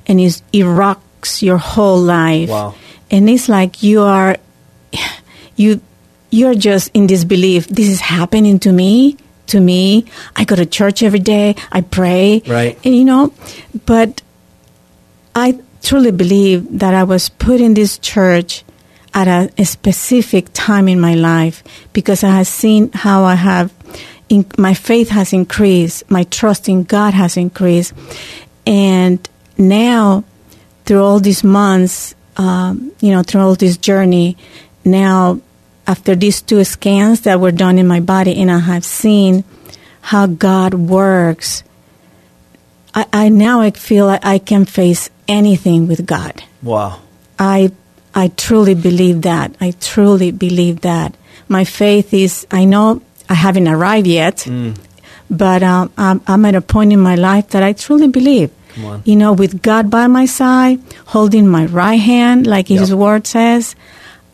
and 0.06 0.20
is, 0.20 0.42
it 0.52 0.64
rocks 0.66 1.42
your 1.42 1.56
whole 1.58 1.98
life. 2.02 2.50
Wow. 2.50 2.74
And 3.10 3.30
it's 3.30 3.48
like 3.48 3.82
you 3.82 4.02
are, 4.02 4.36
you, 5.56 5.80
you're 6.30 6.54
just 6.54 6.90
in 6.94 7.06
disbelief. 7.06 7.66
This 7.68 7.88
is 7.88 8.00
happening 8.00 8.58
to 8.60 8.72
me. 8.72 9.16
To 9.50 9.58
me, 9.58 10.06
I 10.36 10.44
go 10.46 10.54
to 10.54 10.64
church 10.64 11.02
every 11.02 11.18
day. 11.18 11.56
I 11.72 11.80
pray. 11.80 12.40
Right. 12.46 12.78
And 12.84 12.94
you 12.94 13.04
know, 13.04 13.34
but 13.84 14.22
I 15.34 15.58
truly 15.82 16.12
believe 16.12 16.78
that 16.78 16.94
I 16.94 17.02
was 17.02 17.28
put 17.30 17.60
in 17.60 17.74
this 17.74 17.98
church 17.98 18.62
at 19.12 19.26
a, 19.26 19.50
a 19.58 19.64
specific 19.64 20.50
time 20.54 20.86
in 20.86 21.00
my 21.00 21.14
life 21.18 21.64
because 21.92 22.22
I 22.22 22.30
have 22.30 22.46
seen 22.46 22.92
how 22.92 23.24
I 23.24 23.34
have, 23.34 23.72
in, 24.30 24.46
my 24.56 24.72
faith 24.72 25.10
has 25.10 25.34
increased, 25.34 26.08
my 26.10 26.22
trust 26.24 26.68
in 26.68 26.84
God 26.84 27.12
has 27.12 27.36
increased, 27.36 27.92
and 28.64 29.28
now 29.58 30.24
through 30.86 31.02
all 31.02 31.20
these 31.20 31.44
months, 31.44 32.14
um, 32.36 32.92
you 33.00 33.10
know, 33.10 33.22
through 33.22 33.42
all 33.42 33.54
this 33.56 33.76
journey, 33.76 34.38
now 34.84 35.40
after 35.86 36.14
these 36.14 36.40
two 36.40 36.64
scans 36.64 37.22
that 37.22 37.40
were 37.40 37.52
done 37.52 37.78
in 37.78 37.86
my 37.86 38.00
body, 38.00 38.40
and 38.40 38.50
I 38.50 38.60
have 38.60 38.84
seen 38.84 39.44
how 40.00 40.26
God 40.26 40.74
works, 40.74 41.62
I, 42.94 43.06
I 43.12 43.28
now 43.28 43.60
I 43.60 43.72
feel 43.72 44.06
like 44.06 44.24
I 44.24 44.38
can 44.38 44.64
face 44.64 45.10
anything 45.28 45.86
with 45.88 46.06
God. 46.06 46.42
Wow. 46.62 47.00
I 47.38 47.72
I 48.14 48.28
truly 48.28 48.74
believe 48.74 49.22
that. 49.22 49.54
I 49.60 49.72
truly 49.72 50.30
believe 50.30 50.80
that. 50.82 51.14
My 51.48 51.64
faith 51.64 52.12
is. 52.14 52.46
I 52.50 52.64
know 52.64 53.02
I 53.30 53.34
haven't 53.34 53.68
arrived 53.68 54.06
yet, 54.08 54.38
Mm. 54.38 54.74
but 55.30 55.62
um, 55.62 55.90
I'm, 55.96 56.20
I'm 56.26 56.44
at 56.44 56.54
a 56.56 56.60
point 56.60 56.92
in 56.92 57.00
my 57.00 57.14
life 57.14 57.48
that 57.50 57.62
I 57.62 57.72
truly 57.72 58.08
believe. 58.08 58.50
You 59.04 59.16
know, 59.16 59.32
with 59.32 59.62
God 59.62 59.90
by 59.90 60.06
my 60.06 60.26
side, 60.26 60.78
holding 61.06 61.46
my 61.48 61.66
right 61.66 62.00
hand, 62.00 62.46
like 62.46 62.68
His 62.68 62.90
Yep. 62.90 62.98
Word 62.98 63.26
says, 63.26 63.74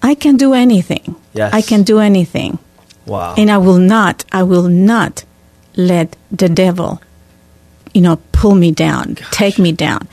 I 0.02 0.14
can 0.14 0.36
do 0.36 0.52
anything. 0.52 1.16
Yes. 1.32 1.52
I 1.54 1.62
can 1.62 1.82
do 1.82 1.98
anything, 2.00 2.58
Wow. 3.06 3.34
and 3.36 3.50
I 3.50 3.58
will 3.58 3.78
not. 3.80 4.24
I 4.30 4.42
will 4.44 4.68
not 4.68 5.24
let 5.74 6.16
the 6.30 6.48
devil, 6.48 7.00
you 7.94 8.02
know, 8.02 8.18
pull 8.32 8.54
me 8.54 8.70
down, 8.72 9.16
take 9.32 9.58
me 9.58 9.72
down. 9.72 10.06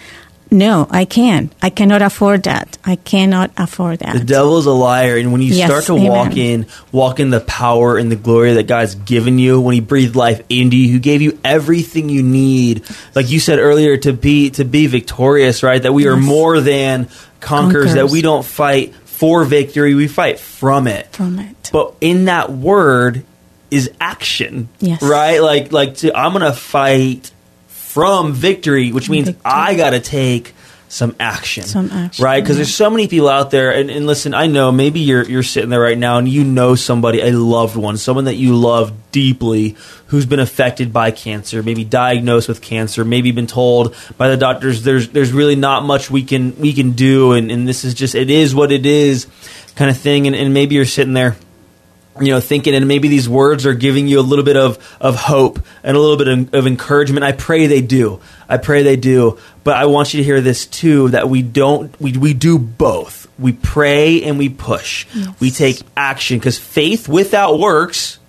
No, 0.54 0.88
I 0.92 1.06
can't. 1.06 1.52
I 1.64 1.72
cannot 1.72 2.04
afford 2.04 2.44
that. 2.44 2.78
I 2.86 2.96
cannot 2.98 3.50
afford 3.58 4.00
that. 4.00 4.14
The 4.14 4.24
devil's 4.24 4.68
a 4.68 4.72
liar, 4.72 5.18
and 5.18 5.32
when 5.32 5.42
you 5.42 5.54
Yes, 5.54 5.68
start 5.68 5.86
to 5.86 5.94
amen. 5.94 6.08
walk 6.12 6.38
in, 6.38 6.68
walk 6.92 7.20
in 7.20 7.32
the 7.32 7.40
power 7.40 7.98
and 7.98 8.12
the 8.12 8.16
glory 8.16 8.54
that 8.54 8.68
God's 8.68 8.94
given 8.94 9.40
you, 9.40 9.60
when 9.60 9.74
He 9.74 9.80
breathed 9.82 10.16
life 10.16 10.42
into 10.50 10.78
you, 10.78 10.92
who 10.94 11.00
gave 11.00 11.24
you 11.24 11.40
everything 11.44 12.08
you 12.08 12.22
need, 12.22 12.84
like 13.16 13.32
you 13.32 13.40
said 13.40 13.58
earlier, 13.58 13.98
to 13.98 14.14
be 14.14 14.52
to 14.52 14.64
be 14.64 14.86
victorious, 14.86 15.64
right? 15.64 15.82
That 15.82 15.94
we 15.94 16.06
are 16.08 16.16
more 16.16 16.62
than 16.62 17.10
conquerors. 17.40 17.96
That 17.96 18.10
we 18.12 18.22
don't 18.22 18.46
fight 18.46 18.94
for 19.06 19.44
victory, 19.46 19.96
we 19.96 20.08
fight 20.08 20.40
from 20.40 20.86
it. 20.88 21.08
from 21.14 21.40
it. 21.40 21.72
But 21.74 21.96
in 22.00 22.26
that 22.26 22.52
word 22.52 23.24
is 23.72 23.90
action, 24.00 24.70
Yes. 24.80 25.02
right? 25.02 25.42
Like 25.42 25.72
like 25.72 25.96
to, 25.98 26.16
I'm 26.16 26.32
gonna 26.34 26.54
fight 26.54 27.32
from 27.94 28.34
victory, 28.34 28.92
which 28.92 29.08
means 29.08 29.28
Victory. 29.28 29.44
I 29.46 29.76
got 29.76 29.92
to 29.92 30.00
take 30.00 30.56
some 30.88 31.16
action, 31.20 31.64
Some 31.64 31.92
action, 31.92 32.26
right? 32.26 32.42
Because 32.42 32.56
yeah. 32.56 32.64
there's 32.64 32.74
so 32.74 32.90
many 32.90 33.08
people 33.08 33.30
out 33.30 33.52
there, 33.52 33.72
and, 33.72 33.92
and 33.92 34.08
listen, 34.08 34.34
I 34.34 34.48
know 34.48 34.72
maybe 34.72 35.00
you're 35.02 35.24
you're 35.24 35.44
sitting 35.44 35.70
there 35.70 35.80
right 35.80 35.98
now, 35.98 36.18
and 36.18 36.28
you 36.28 36.44
know 36.44 36.74
somebody, 36.74 37.22
a 37.22 37.32
loved 37.32 37.76
one, 37.76 37.98
someone 37.98 38.26
that 38.26 38.34
you 38.34 38.56
love 38.56 39.12
deeply, 39.12 39.76
who's 40.08 40.26
been 40.26 40.40
affected 40.40 40.92
by 40.92 41.12
cancer, 41.12 41.62
maybe 41.62 41.84
diagnosed 41.84 42.48
with 42.48 42.62
cancer, 42.62 43.06
maybe 43.06 43.32
been 43.32 43.46
told 43.46 43.96
by 44.18 44.28
the 44.30 44.38
doctors 44.38 44.82
there's 44.82 45.10
there's 45.10 45.32
really 45.32 45.56
not 45.56 45.84
much 45.84 46.10
we 46.10 46.24
can 46.24 46.60
we 46.60 46.74
can 46.74 46.94
do, 46.94 47.34
and, 47.34 47.52
and 47.52 47.68
this 47.68 47.86
is 47.86 47.94
just 47.94 48.16
it 48.16 48.32
is 48.32 48.56
what 48.56 48.72
it 48.72 48.88
is, 48.88 49.28
kind 49.76 49.92
of 49.92 49.98
thing, 50.00 50.26
and, 50.26 50.36
and 50.36 50.52
maybe 50.52 50.74
you're 50.74 50.86
sitting 50.86 51.14
there 51.14 51.36
you 52.22 52.28
know, 52.32 52.40
thinking, 52.40 52.76
and 52.76 52.88
maybe 52.88 53.08
these 53.08 53.28
words 53.28 53.66
are 53.66 53.74
giving 53.74 54.08
you 54.08 54.20
a 54.20 54.22
little 54.22 54.46
bit 54.46 54.56
of, 54.58 54.78
of 55.02 55.16
hope 55.16 55.60
and 55.84 55.98
a 55.98 56.00
little 56.00 56.18
bit 56.18 56.28
of, 56.28 56.54
of 56.54 56.68
encouragement. 56.68 57.24
I 57.24 57.32
pray 57.32 57.66
they 57.68 57.82
do. 57.82 58.22
I 58.48 58.58
pray 58.58 58.84
they 58.84 58.96
do. 58.96 59.40
But 59.64 59.78
I 59.78 59.86
want 59.86 60.14
you 60.14 60.20
to 60.20 60.24
hear 60.24 60.42
this 60.42 60.66
too: 60.68 61.10
that 61.10 61.28
we 61.30 61.42
don't, 61.42 62.00
we 62.00 62.16
we 62.18 62.34
do 62.34 62.60
both. 62.60 63.28
We 63.40 63.54
pray 63.54 64.24
and 64.24 64.38
we 64.38 64.50
push. 64.50 65.08
We 65.40 65.50
take 65.50 65.82
action 65.98 66.38
because 66.38 66.60
faith 66.60 67.08
without 67.10 67.58
works 67.60 68.20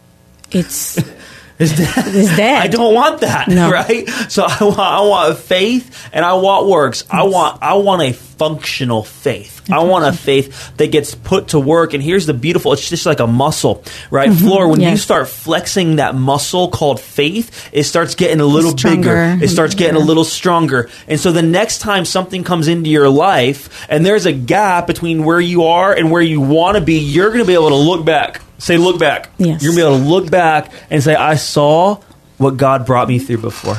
It's 0.50 0.96
is 1.58 1.76
dead. 1.76 1.92
It's 2.14 2.36
dead. 2.36 2.62
I 2.62 2.68
don't 2.68 2.94
want 2.94 3.20
that, 3.20 3.48
No. 3.48 3.70
right? 3.72 4.08
So 4.28 4.44
I 4.44 4.64
want, 4.64 4.78
I 4.78 5.00
want 5.02 5.38
faith 5.38 6.08
and 6.12 6.24
I 6.24 6.34
want 6.34 6.68
works. 6.68 7.04
I 7.10 7.24
want, 7.24 7.62
I 7.62 7.74
want 7.74 8.02
a 8.02 8.12
functional 8.38 9.02
faith. 9.02 9.70
I 9.70 9.82
want 9.82 10.04
a 10.04 10.12
faith 10.12 10.76
that 10.76 10.88
gets 10.88 11.14
put 11.14 11.48
to 11.48 11.60
work. 11.60 11.94
And 11.94 12.02
here's 12.02 12.26
the 12.26 12.34
beautiful: 12.34 12.72
it's 12.72 12.88
just 12.88 13.06
like 13.06 13.20
a 13.20 13.26
muscle, 13.26 13.82
right? 14.10 14.28
Mm-hmm. 14.28 14.46
Flor. 14.46 14.68
When 14.68 14.80
you 14.80 14.96
start 14.96 15.28
flexing 15.28 15.96
that 15.96 16.14
muscle 16.14 16.70
called 16.70 17.00
faith, 17.00 17.70
it 17.72 17.84
starts 17.84 18.14
getting 18.14 18.40
a 18.40 18.46
little 18.46 18.74
bigger. 18.74 19.16
It 19.16 19.38
mm-hmm. 19.38 19.46
starts 19.46 19.74
getting 19.74 19.96
a 19.96 20.04
little 20.04 20.24
stronger. 20.24 20.90
And 21.08 21.18
so 21.18 21.32
the 21.32 21.42
next 21.42 21.78
time 21.78 22.04
something 22.04 22.44
comes 22.44 22.68
into 22.68 22.90
your 22.90 23.08
life, 23.08 23.86
and 23.88 24.04
there's 24.04 24.26
a 24.26 24.32
gap 24.32 24.86
between 24.86 25.24
where 25.24 25.40
you 25.40 25.64
are 25.64 25.94
and 25.94 26.10
where 26.10 26.22
you 26.22 26.40
want 26.40 26.76
to 26.76 26.80
be, 26.80 26.98
you're 26.98 27.28
going 27.28 27.40
to 27.40 27.46
be 27.46 27.54
able 27.54 27.70
to 27.70 27.74
look 27.74 28.04
back. 28.04 28.40
Say, 28.58 28.76
look 28.76 28.98
back. 28.98 29.30
Yes. 29.36 29.62
You're 29.62 29.74
going 29.74 29.84
to 29.84 29.90
be 29.90 29.94
able 29.94 30.04
to 30.04 30.10
look 30.10 30.30
back 30.30 30.72
and 30.88 31.02
say, 31.02 31.14
I 31.14 31.34
saw 31.36 32.00
what 32.38 32.56
God 32.56 32.86
brought 32.86 33.08
me 33.08 33.18
through 33.18 33.38
before. 33.38 33.76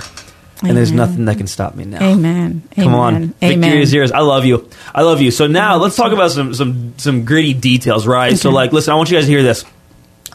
And 0.63 0.75
there's 0.75 0.91
nothing 0.91 1.25
that 1.25 1.37
can 1.37 1.47
stop 1.47 1.75
me 1.75 1.83
now. 1.83 2.01
Amen. 2.01 2.63
Come 2.75 2.93
Amen. 2.93 2.99
on, 2.99 3.15
Amen. 3.43 3.61
victory 3.61 3.81
is 3.81 3.93
yours. 3.93 4.11
I 4.11 4.19
love 4.19 4.45
you. 4.45 4.69
I 4.93 5.01
love 5.01 5.21
you. 5.21 5.31
So 5.31 5.47
now 5.47 5.75
let's 5.77 5.95
talk 5.95 6.13
about 6.13 6.31
some 6.31 6.53
some 6.53 6.97
some 6.97 7.25
gritty 7.25 7.53
details, 7.53 8.07
right? 8.07 8.37
So 8.37 8.51
like, 8.51 8.71
listen, 8.71 8.93
I 8.93 8.95
want 8.95 9.11
you 9.11 9.17
guys 9.17 9.25
to 9.25 9.31
hear 9.31 9.43
this. 9.43 9.65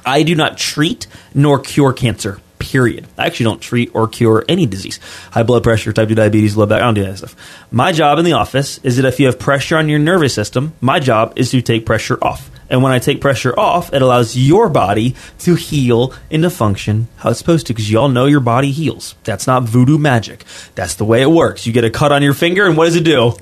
I 0.04 0.22
do 0.22 0.34
not 0.34 0.58
treat 0.58 1.06
nor 1.34 1.58
cure 1.58 1.92
cancer. 1.92 2.40
Period. 2.70 3.08
I 3.18 3.26
actually 3.26 3.44
don't 3.44 3.60
treat 3.60 3.90
or 3.94 4.06
cure 4.06 4.44
any 4.48 4.64
disease. 4.64 5.00
High 5.32 5.42
blood 5.42 5.64
pressure, 5.64 5.92
type 5.92 6.08
2 6.08 6.14
diabetes, 6.14 6.56
low 6.56 6.66
back. 6.66 6.82
I 6.82 6.84
don't 6.84 6.94
do 6.94 7.02
that 7.04 7.18
stuff. 7.18 7.34
My 7.72 7.90
job 7.90 8.20
in 8.20 8.24
the 8.24 8.34
office 8.34 8.78
is 8.84 8.96
that 8.96 9.04
if 9.06 9.18
you 9.18 9.26
have 9.26 9.40
pressure 9.40 9.76
on 9.76 9.88
your 9.88 9.98
nervous 9.98 10.34
system, 10.34 10.72
my 10.80 11.00
job 11.00 11.32
is 11.34 11.50
to 11.50 11.62
take 11.62 11.84
pressure 11.84 12.16
off. 12.22 12.48
And 12.68 12.80
when 12.84 12.92
I 12.92 13.00
take 13.00 13.20
pressure 13.20 13.58
off, 13.58 13.92
it 13.92 14.02
allows 14.02 14.36
your 14.36 14.68
body 14.68 15.16
to 15.40 15.56
heal 15.56 16.14
and 16.30 16.44
to 16.44 16.50
function 16.50 17.08
how 17.16 17.30
it's 17.30 17.40
supposed 17.40 17.66
to. 17.66 17.72
Because 17.74 17.90
y'all 17.90 18.08
know 18.08 18.26
your 18.26 18.38
body 18.38 18.70
heals. 18.70 19.16
That's 19.24 19.48
not 19.48 19.64
voodoo 19.64 19.98
magic. 19.98 20.44
That's 20.76 20.94
the 20.94 21.04
way 21.04 21.22
it 21.22 21.30
works. 21.30 21.66
You 21.66 21.72
get 21.72 21.82
a 21.82 21.90
cut 21.90 22.12
on 22.12 22.22
your 22.22 22.34
finger, 22.34 22.66
and 22.68 22.76
what 22.76 22.84
does 22.84 22.94
it 22.94 23.02
do? 23.04 23.32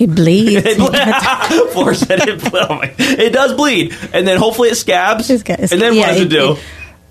It 0.00 0.08
bleeds. 0.12 0.74
Flor 1.72 1.94
said 1.94 2.26
it, 2.28 2.42
oh 2.52 2.74
my- 2.74 2.92
it 2.98 3.32
does 3.32 3.52
bleed, 3.52 3.94
and 4.12 4.26
then 4.26 4.38
hopefully 4.38 4.70
it 4.70 4.74
scabs, 4.74 5.30
it's- 5.30 5.70
and 5.70 5.80
then 5.80 5.94
yeah, 5.94 6.00
what 6.00 6.06
does 6.08 6.20
it, 6.22 6.26
it- 6.26 6.30
do? 6.30 6.52
it- 6.54 6.58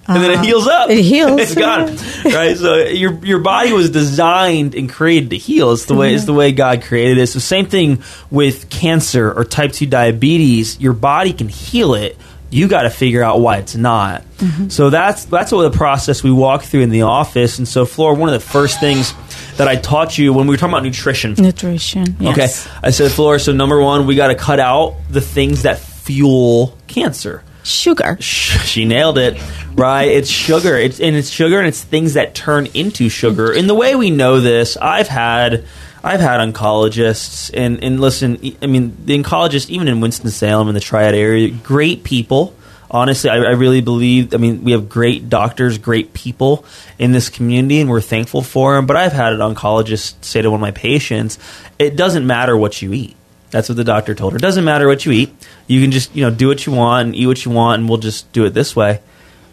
and 0.07 0.21
then 0.21 0.31
it 0.31 0.39
uh, 0.39 0.43
heals 0.43 0.67
up. 0.67 0.89
it 0.89 1.01
heals. 1.01 1.39
it's 1.39 1.55
gone. 1.55 1.87
right. 2.25 2.57
So 2.57 2.75
your 2.75 3.13
your 3.25 3.39
body 3.39 3.71
was 3.71 3.89
designed 3.89 4.75
and 4.75 4.89
created 4.89 5.29
to 5.31 5.37
heal. 5.37 5.71
It's 5.71 5.85
the 5.85 5.95
way 5.95 6.13
it's 6.13 6.25
the 6.25 6.33
way 6.33 6.51
God 6.51 6.83
created 6.83 7.17
it. 7.17 7.27
So 7.27 7.39
same 7.39 7.67
thing 7.67 8.03
with 8.29 8.69
cancer 8.69 9.31
or 9.31 9.45
type 9.45 9.71
two 9.71 9.85
diabetes. 9.85 10.79
Your 10.79 10.93
body 10.93 11.33
can 11.33 11.47
heal 11.47 11.93
it. 11.93 12.17
You 12.49 12.67
got 12.67 12.83
to 12.83 12.91
figure 12.91 13.23
out 13.23 13.39
why 13.39 13.57
it's 13.57 13.75
not. 13.75 14.21
Mm-hmm. 14.37 14.69
So 14.69 14.91
that's 14.91 15.25
that's 15.25 15.51
what 15.51 15.71
the 15.71 15.75
process 15.77 16.21
we 16.21 16.31
walk 16.31 16.63
through 16.63 16.81
in 16.81 16.89
the 16.89 17.03
office. 17.03 17.57
And 17.57 17.67
so, 17.67 17.85
Flora, 17.85 18.15
one 18.15 18.29
of 18.29 18.33
the 18.33 18.47
first 18.47 18.79
things 18.79 19.13
that 19.57 19.67
I 19.67 19.75
taught 19.75 20.17
you 20.17 20.33
when 20.33 20.47
we 20.47 20.53
were 20.53 20.57
talking 20.57 20.73
about 20.73 20.83
nutrition. 20.83 21.33
Nutrition. 21.33 22.17
Yes. 22.19 22.67
Okay. 22.67 22.75
I 22.83 22.89
said, 22.91 23.11
Flora, 23.11 23.39
so 23.39 23.53
number 23.53 23.81
one, 23.81 24.05
we 24.05 24.15
got 24.15 24.27
to 24.27 24.35
cut 24.35 24.59
out 24.59 24.97
the 25.09 25.21
things 25.21 25.63
that 25.63 25.79
fuel 25.79 26.77
cancer. 26.87 27.43
Sugar. 27.63 28.17
She 28.63 28.85
nailed 28.85 29.17
it, 29.17 29.39
right? 29.75 30.05
It's 30.05 30.29
sugar. 30.29 30.75
It's 30.75 30.99
and 30.99 31.15
it's 31.15 31.29
sugar, 31.29 31.59
and 31.59 31.67
it's 31.67 31.83
things 31.83 32.15
that 32.15 32.33
turn 32.33 32.67
into 32.73 33.09
sugar. 33.09 33.51
And 33.51 33.69
the 33.69 33.75
way 33.75 33.95
we 33.95 34.09
know 34.09 34.39
this, 34.39 34.77
I've 34.77 35.07
had, 35.07 35.65
I've 36.03 36.19
had 36.19 36.39
oncologists, 36.39 37.51
and 37.53 37.83
and 37.83 37.99
listen, 37.99 38.39
I 38.61 38.65
mean, 38.65 38.97
the 39.05 39.21
oncologists, 39.21 39.69
even 39.69 39.87
in 39.87 40.01
Winston 40.01 40.29
Salem 40.31 40.69
in 40.69 40.73
the 40.73 40.79
Triad 40.79 41.13
area, 41.13 41.49
great 41.51 42.03
people. 42.03 42.55
Honestly, 42.89 43.29
I, 43.29 43.37
I 43.37 43.51
really 43.51 43.81
believe. 43.81 44.33
I 44.33 44.37
mean, 44.37 44.63
we 44.63 44.71
have 44.71 44.89
great 44.89 45.29
doctors, 45.29 45.77
great 45.77 46.13
people 46.13 46.65
in 46.97 47.11
this 47.11 47.29
community, 47.29 47.79
and 47.79 47.89
we're 47.89 48.01
thankful 48.01 48.41
for 48.41 48.75
them. 48.75 48.85
But 48.87 48.97
I've 48.97 49.13
had 49.13 49.33
an 49.33 49.39
oncologist 49.39 50.23
say 50.23 50.41
to 50.41 50.49
one 50.49 50.59
of 50.59 50.61
my 50.61 50.71
patients, 50.71 51.37
"It 51.77 51.95
doesn't 51.95 52.25
matter 52.25 52.57
what 52.57 52.81
you 52.81 52.93
eat." 52.93 53.15
That's 53.53 53.69
what 53.69 53.75
the 53.75 53.83
doctor 53.83 54.15
told 54.15 54.33
her. 54.33 54.37
It 54.37 54.41
doesn't 54.41 54.65
matter 54.65 54.87
what 54.87 55.05
you 55.05 55.11
eat. 55.11 55.31
You 55.67 55.79
can 55.79 55.91
just 55.91 56.15
you 56.15 56.23
know 56.23 56.31
do 56.31 56.47
what 56.47 56.65
you 56.65 56.73
want 56.73 57.05
and 57.05 57.15
eat 57.15 57.27
what 57.27 57.45
you 57.45 57.51
want, 57.51 57.81
and 57.81 57.87
we'll 57.87 57.99
just 57.99 58.29
do 58.33 58.45
it 58.45 58.49
this 58.49 58.75
way. 58.75 58.99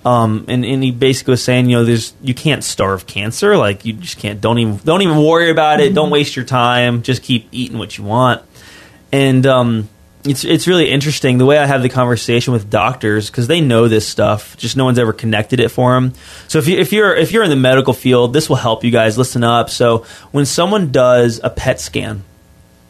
Um, 0.06 0.46
and, 0.48 0.64
and 0.64 0.82
he 0.82 0.90
basically 0.90 1.32
was 1.32 1.44
saying, 1.44 1.68
you 1.68 1.76
know, 1.76 1.84
there's 1.84 2.14
you 2.22 2.32
can't 2.32 2.64
starve 2.64 3.06
cancer. 3.06 3.58
Like 3.58 3.84
you 3.84 3.92
just 3.92 4.16
can't. 4.16 4.40
Don't 4.40 4.58
even 4.58 4.78
don't 4.78 5.02
even 5.02 5.22
worry 5.22 5.50
about 5.50 5.80
it. 5.80 5.94
Don't 5.94 6.08
waste 6.08 6.34
your 6.34 6.46
time. 6.46 7.02
Just 7.02 7.22
keep 7.22 7.48
eating 7.52 7.76
what 7.76 7.98
you 7.98 8.04
want. 8.04 8.40
And 9.12 9.44
um, 9.46 9.90
it's 10.24 10.46
it's 10.46 10.66
really 10.66 10.88
interesting 10.88 11.36
the 11.36 11.44
way 11.44 11.58
I 11.58 11.66
have 11.66 11.82
the 11.82 11.90
conversation 11.90 12.54
with 12.54 12.70
doctors 12.70 13.28
because 13.28 13.48
they 13.48 13.60
know 13.60 13.86
this 13.86 14.08
stuff. 14.08 14.56
Just 14.56 14.78
no 14.78 14.86
one's 14.86 14.98
ever 14.98 15.12
connected 15.12 15.60
it 15.60 15.68
for 15.68 15.92
them. 15.92 16.14
So 16.48 16.58
if 16.58 16.68
you 16.68 16.78
if 16.78 16.90
you're 16.94 17.14
if 17.14 17.32
you're 17.32 17.44
in 17.44 17.50
the 17.50 17.56
medical 17.56 17.92
field, 17.92 18.32
this 18.32 18.48
will 18.48 18.56
help 18.56 18.82
you 18.82 18.90
guys. 18.90 19.18
Listen 19.18 19.44
up. 19.44 19.68
So 19.68 20.06
when 20.30 20.46
someone 20.46 20.90
does 20.90 21.38
a 21.44 21.50
PET 21.50 21.78
scan, 21.78 22.24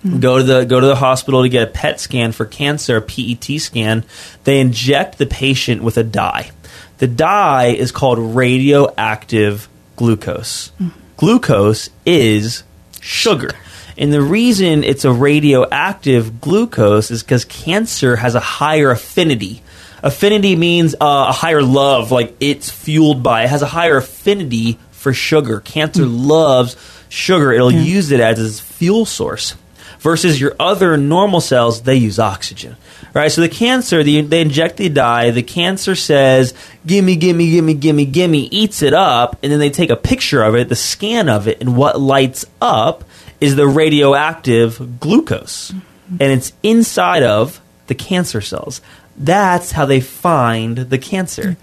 Mm-hmm. 0.05 0.21
go 0.21 0.39
to 0.39 0.45
the 0.45 0.65
go 0.65 0.81
to 0.81 0.87
the 0.87 0.97
hospital 0.97 1.43
to 1.43 1.51
get 1.51 1.69
a 1.69 1.71
PET 1.71 2.01
scan 2.01 2.33
for 2.33 2.47
cancer, 2.47 2.97
a 2.97 3.03
PET 3.03 3.61
scan. 3.61 4.05
They 4.45 4.59
inject 4.59 5.19
the 5.19 5.27
patient 5.27 5.83
with 5.83 5.99
a 5.99 6.03
dye. 6.03 6.53
The 6.99 7.07
dye 7.07 7.67
is 7.67 7.93
called 7.93 8.19
radioactive 8.19 9.69
glucose. 9.97 10.73
Mm. 10.81 10.93
Glucose 11.19 11.91
is 12.07 12.63
sugar. 13.01 13.51
And 13.99 14.11
the 14.11 14.23
reason 14.23 14.85
it's 14.85 15.05
a 15.05 15.13
radioactive 15.13 16.41
glucose 16.41 17.11
is 17.11 17.23
because 17.23 17.45
cancer 17.45 18.17
has 18.17 18.35
a 18.35 18.41
higher 18.41 18.91
affinity. 18.91 19.63
Affinity 20.03 20.57
means 20.57 20.95
uh, 20.95 21.27
a 21.29 21.33
higher 21.33 21.63
love, 21.63 22.11
like 22.11 22.35
it's 22.41 22.71
fueled 22.71 23.23
by. 23.23 23.45
It 23.45 23.51
has 23.51 23.61
a 23.61 23.67
higher 23.67 23.99
affinity 23.99 24.79
for 24.93 25.13
sugar. 25.13 25.61
Cancer 25.61 26.05
mm. 26.05 26.27
loves 26.27 26.77
sugar. 27.11 27.53
It'll 27.53 27.71
use 27.71 28.11
it 28.11 28.21
as 28.21 28.39
its 28.39 28.61
fuel 28.61 29.05
source. 29.05 29.55
Versus 30.01 30.41
your 30.41 30.57
other 30.59 30.97
normal 30.97 31.41
cells, 31.41 31.83
they 31.83 31.95
use 31.95 32.19
oxygen. 32.19 32.77
Right? 33.13 33.31
So 33.31 33.41
the 33.41 33.49
cancer, 33.49 34.03
the, 34.03 34.21
they 34.23 34.41
inject 34.41 34.77
the 34.77 34.89
dye, 34.89 35.31
the 35.31 35.43
cancer 35.43 35.95
says, 35.95 36.55
gimme, 36.87 37.17
gimme, 37.17 37.51
gimme, 37.51 37.75
gimme, 37.75 38.07
gimme, 38.07 38.47
eats 38.47 38.83
it 38.83 38.95
up, 38.95 39.39
and 39.43 39.51
then 39.51 39.59
they 39.59 39.71
take 39.71 39.91
a 39.91 39.97
picture 39.97 40.43
of 40.43 40.55
it, 40.55 40.69
the 40.69 40.77
scan 40.77 41.29
of 41.29 41.49
it, 41.49 41.61
and 41.61 41.77
what 41.77 42.01
lights 42.01 42.47
up 42.61 43.05
is 43.41 43.57
the 43.57 43.67
radioactive 43.67 45.01
glucose. 45.01 45.73
And 46.09 46.33
it's 46.33 46.53
inside 46.63 47.23
of 47.23 47.61
the 47.87 47.95
cancer 47.95 48.41
cells. 48.41 48.81
That's 49.17 49.73
how 49.73 49.87
they 49.87 50.01
find 50.01 50.77
the 50.77 50.99
cancer. 50.99 51.57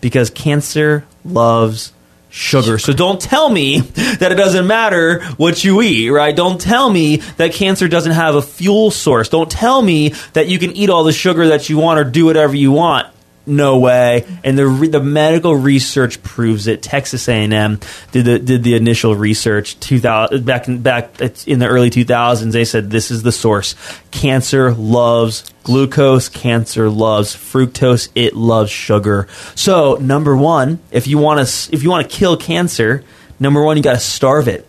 Because 0.00 0.30
cancer 0.30 1.04
loves 1.24 1.92
sugar. 2.32 2.78
So 2.78 2.92
don't 2.92 3.20
tell 3.20 3.48
me 3.50 3.80
that 3.80 4.32
it 4.32 4.36
doesn't 4.36 4.66
matter 4.66 5.22
what 5.36 5.62
you 5.62 5.82
eat, 5.82 6.08
right? 6.08 6.34
Don't 6.34 6.60
tell 6.60 6.90
me 6.90 7.16
that 7.36 7.52
cancer 7.52 7.88
doesn't 7.88 8.12
have 8.12 8.34
a 8.34 8.42
fuel 8.42 8.90
source. 8.90 9.28
Don't 9.28 9.50
tell 9.50 9.82
me 9.82 10.14
that 10.32 10.48
you 10.48 10.58
can 10.58 10.72
eat 10.72 10.88
all 10.88 11.04
the 11.04 11.12
sugar 11.12 11.48
that 11.48 11.68
you 11.68 11.76
want 11.76 12.00
or 12.00 12.04
do 12.04 12.24
whatever 12.24 12.56
you 12.56 12.72
want. 12.72 13.06
No 13.44 13.78
way. 13.78 14.24
And 14.44 14.56
the 14.56 14.66
re- 14.66 14.88
the 14.88 15.00
medical 15.00 15.56
research 15.56 16.22
proves 16.22 16.68
it. 16.68 16.82
Texas 16.82 17.28
A&M 17.28 17.80
did 18.12 18.24
the 18.24 18.38
did 18.38 18.62
the 18.62 18.74
initial 18.74 19.16
research 19.16 19.78
2000 19.80 20.44
back 20.44 20.68
in 20.68 20.80
back 20.82 21.20
in 21.46 21.58
the 21.58 21.66
early 21.66 21.90
2000s. 21.90 22.52
They 22.52 22.64
said 22.64 22.90
this 22.90 23.10
is 23.10 23.22
the 23.22 23.32
source. 23.32 23.74
Cancer 24.12 24.72
loves 24.72 25.52
glucose. 25.64 26.28
Cancer 26.28 26.88
loves 26.88 27.34
fructose. 27.34 28.08
It 28.14 28.36
loves 28.36 28.70
sugar. 28.70 29.26
So 29.56 29.96
number 30.00 30.36
one, 30.36 30.78
if 30.92 31.08
you 31.08 31.18
want 31.18 31.46
to 31.46 31.74
if 31.74 31.82
you 31.82 31.90
want 31.90 32.08
to 32.08 32.16
kill 32.16 32.36
cancer, 32.36 33.02
number 33.40 33.62
one 33.62 33.76
you 33.76 33.82
got 33.82 33.94
to 33.94 34.00
starve 34.00 34.46
it. 34.46 34.68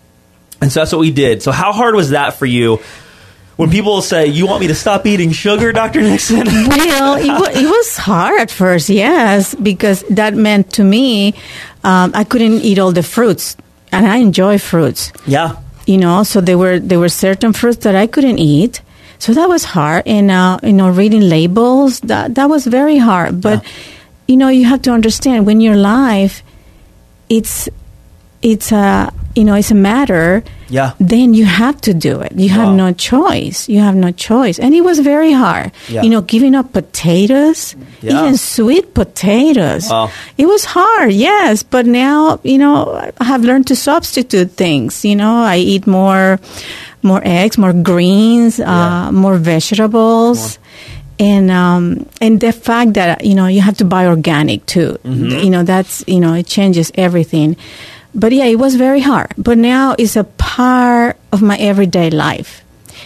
And 0.61 0.71
so 0.71 0.79
that's 0.79 0.91
what 0.93 0.99
we 0.99 1.11
did. 1.11 1.43
So 1.43 1.51
how 1.51 1.73
hard 1.73 1.93
was 1.93 2.11
that 2.11 2.35
for 2.35 2.45
you? 2.45 2.79
When 3.55 3.69
people 3.69 4.01
say, 4.01 4.27
"You 4.27 4.47
want 4.47 4.61
me 4.61 4.67
to 4.67 4.75
stop 4.75 5.05
eating 5.05 5.31
sugar, 5.31 5.71
Doctor 5.71 6.01
Nixon?" 6.01 6.45
well, 6.45 7.15
it, 7.15 7.27
wa- 7.27 7.53
it 7.53 7.65
was 7.69 7.97
hard 7.97 8.39
at 8.41 8.49
first, 8.49 8.89
yes, 8.89 9.53
because 9.55 10.03
that 10.09 10.33
meant 10.33 10.73
to 10.73 10.83
me 10.83 11.35
um, 11.83 12.11
I 12.15 12.23
couldn't 12.23 12.61
eat 12.65 12.79
all 12.79 12.91
the 12.91 13.03
fruits, 13.03 13.55
and 13.91 14.07
I 14.07 14.17
enjoy 14.17 14.57
fruits. 14.57 15.11
yeah. 15.27 15.57
You 15.85 15.97
know, 15.97 16.23
so 16.23 16.39
there 16.39 16.57
were 16.57 16.79
there 16.79 16.97
were 16.97 17.09
certain 17.09 17.51
fruits 17.53 17.83
that 17.83 17.93
I 17.93 18.07
couldn't 18.07 18.39
eat, 18.39 18.81
so 19.19 19.33
that 19.33 19.49
was 19.49 19.65
hard. 19.65 20.07
And 20.07 20.31
uh, 20.31 20.57
you 20.63 20.71
know, 20.71 20.89
reading 20.89 21.27
labels 21.27 21.99
that 22.07 22.35
that 22.35 22.47
was 22.49 22.65
very 22.65 22.97
hard. 22.97 23.41
But 23.41 23.65
you 24.25 24.37
know, 24.37 24.47
you 24.47 24.63
have 24.65 24.81
to 24.83 24.91
understand 24.91 25.45
when 25.45 25.59
your 25.59 25.75
life, 25.75 26.41
it's 27.27 27.67
it's 28.41 28.71
a 28.71 29.11
you 29.35 29.43
know 29.43 29.55
it's 29.55 29.71
a 29.71 29.75
matter 29.75 30.43
Yeah. 30.69 30.93
then 30.99 31.33
you 31.33 31.45
have 31.45 31.81
to 31.81 31.93
do 31.93 32.21
it. 32.21 32.33
You 32.33 32.49
have 32.49 32.73
no 32.73 32.93
choice. 32.93 33.69
You 33.69 33.79
have 33.81 33.93
no 33.95 34.11
choice. 34.11 34.57
And 34.59 34.73
it 34.73 34.81
was 34.81 34.99
very 34.99 35.31
hard. 35.33 35.71
Yeah. 35.89 36.01
You 36.01 36.09
know, 36.09 36.21
giving 36.21 36.55
up 36.55 36.73
potatoes, 36.73 37.75
Yeah. 38.01 38.17
even 38.21 38.37
sweet 38.37 38.93
potatoes. 38.93 39.89
Wow. 39.89 40.09
It 40.37 40.45
was 40.45 40.65
hard, 40.65 41.13
yes. 41.13 41.61
But 41.63 41.85
now, 41.85 42.39
you 42.43 42.57
know, 42.57 42.89
I 43.19 43.23
have 43.23 43.43
learned 43.45 43.67
to 43.67 43.75
substitute 43.75 44.51
things. 44.57 45.05
You 45.05 45.15
know, 45.15 45.43
I 45.45 45.57
eat 45.57 45.85
more, 45.85 46.39
more 47.01 47.21
eggs, 47.25 47.57
more 47.57 47.73
greens, 47.73 48.59
uh, 48.59 49.11
more 49.13 49.37
vegetables. 49.37 50.57
And 51.19 51.51
um, 51.51 52.05
and 52.19 52.41
the 52.41 52.51
fact 52.51 52.95
that 52.97 53.23
you 53.23 53.35
know 53.35 53.45
you 53.45 53.61
have 53.61 53.77
to 53.77 53.85
buy 53.85 54.07
organic 54.09 54.65
too, 54.65 54.97
Mm-hmm. 55.05 55.45
you 55.45 55.49
know 55.53 55.61
that's 55.61 56.03
you 56.09 56.19
know 56.19 56.33
it 56.33 56.47
changes 56.49 56.91
everything. 56.97 57.55
But 58.15 58.31
yeah, 58.31 58.45
it 58.45 58.57
was 58.59 58.75
very 58.75 59.01
hard. 59.01 59.33
But 59.37 59.57
now 59.57 59.95
it's 59.97 60.15
a 60.15 60.23
part 60.23 61.17
of 61.31 61.41
my 61.41 61.57
everyday 61.57 62.09
life. 62.09 62.61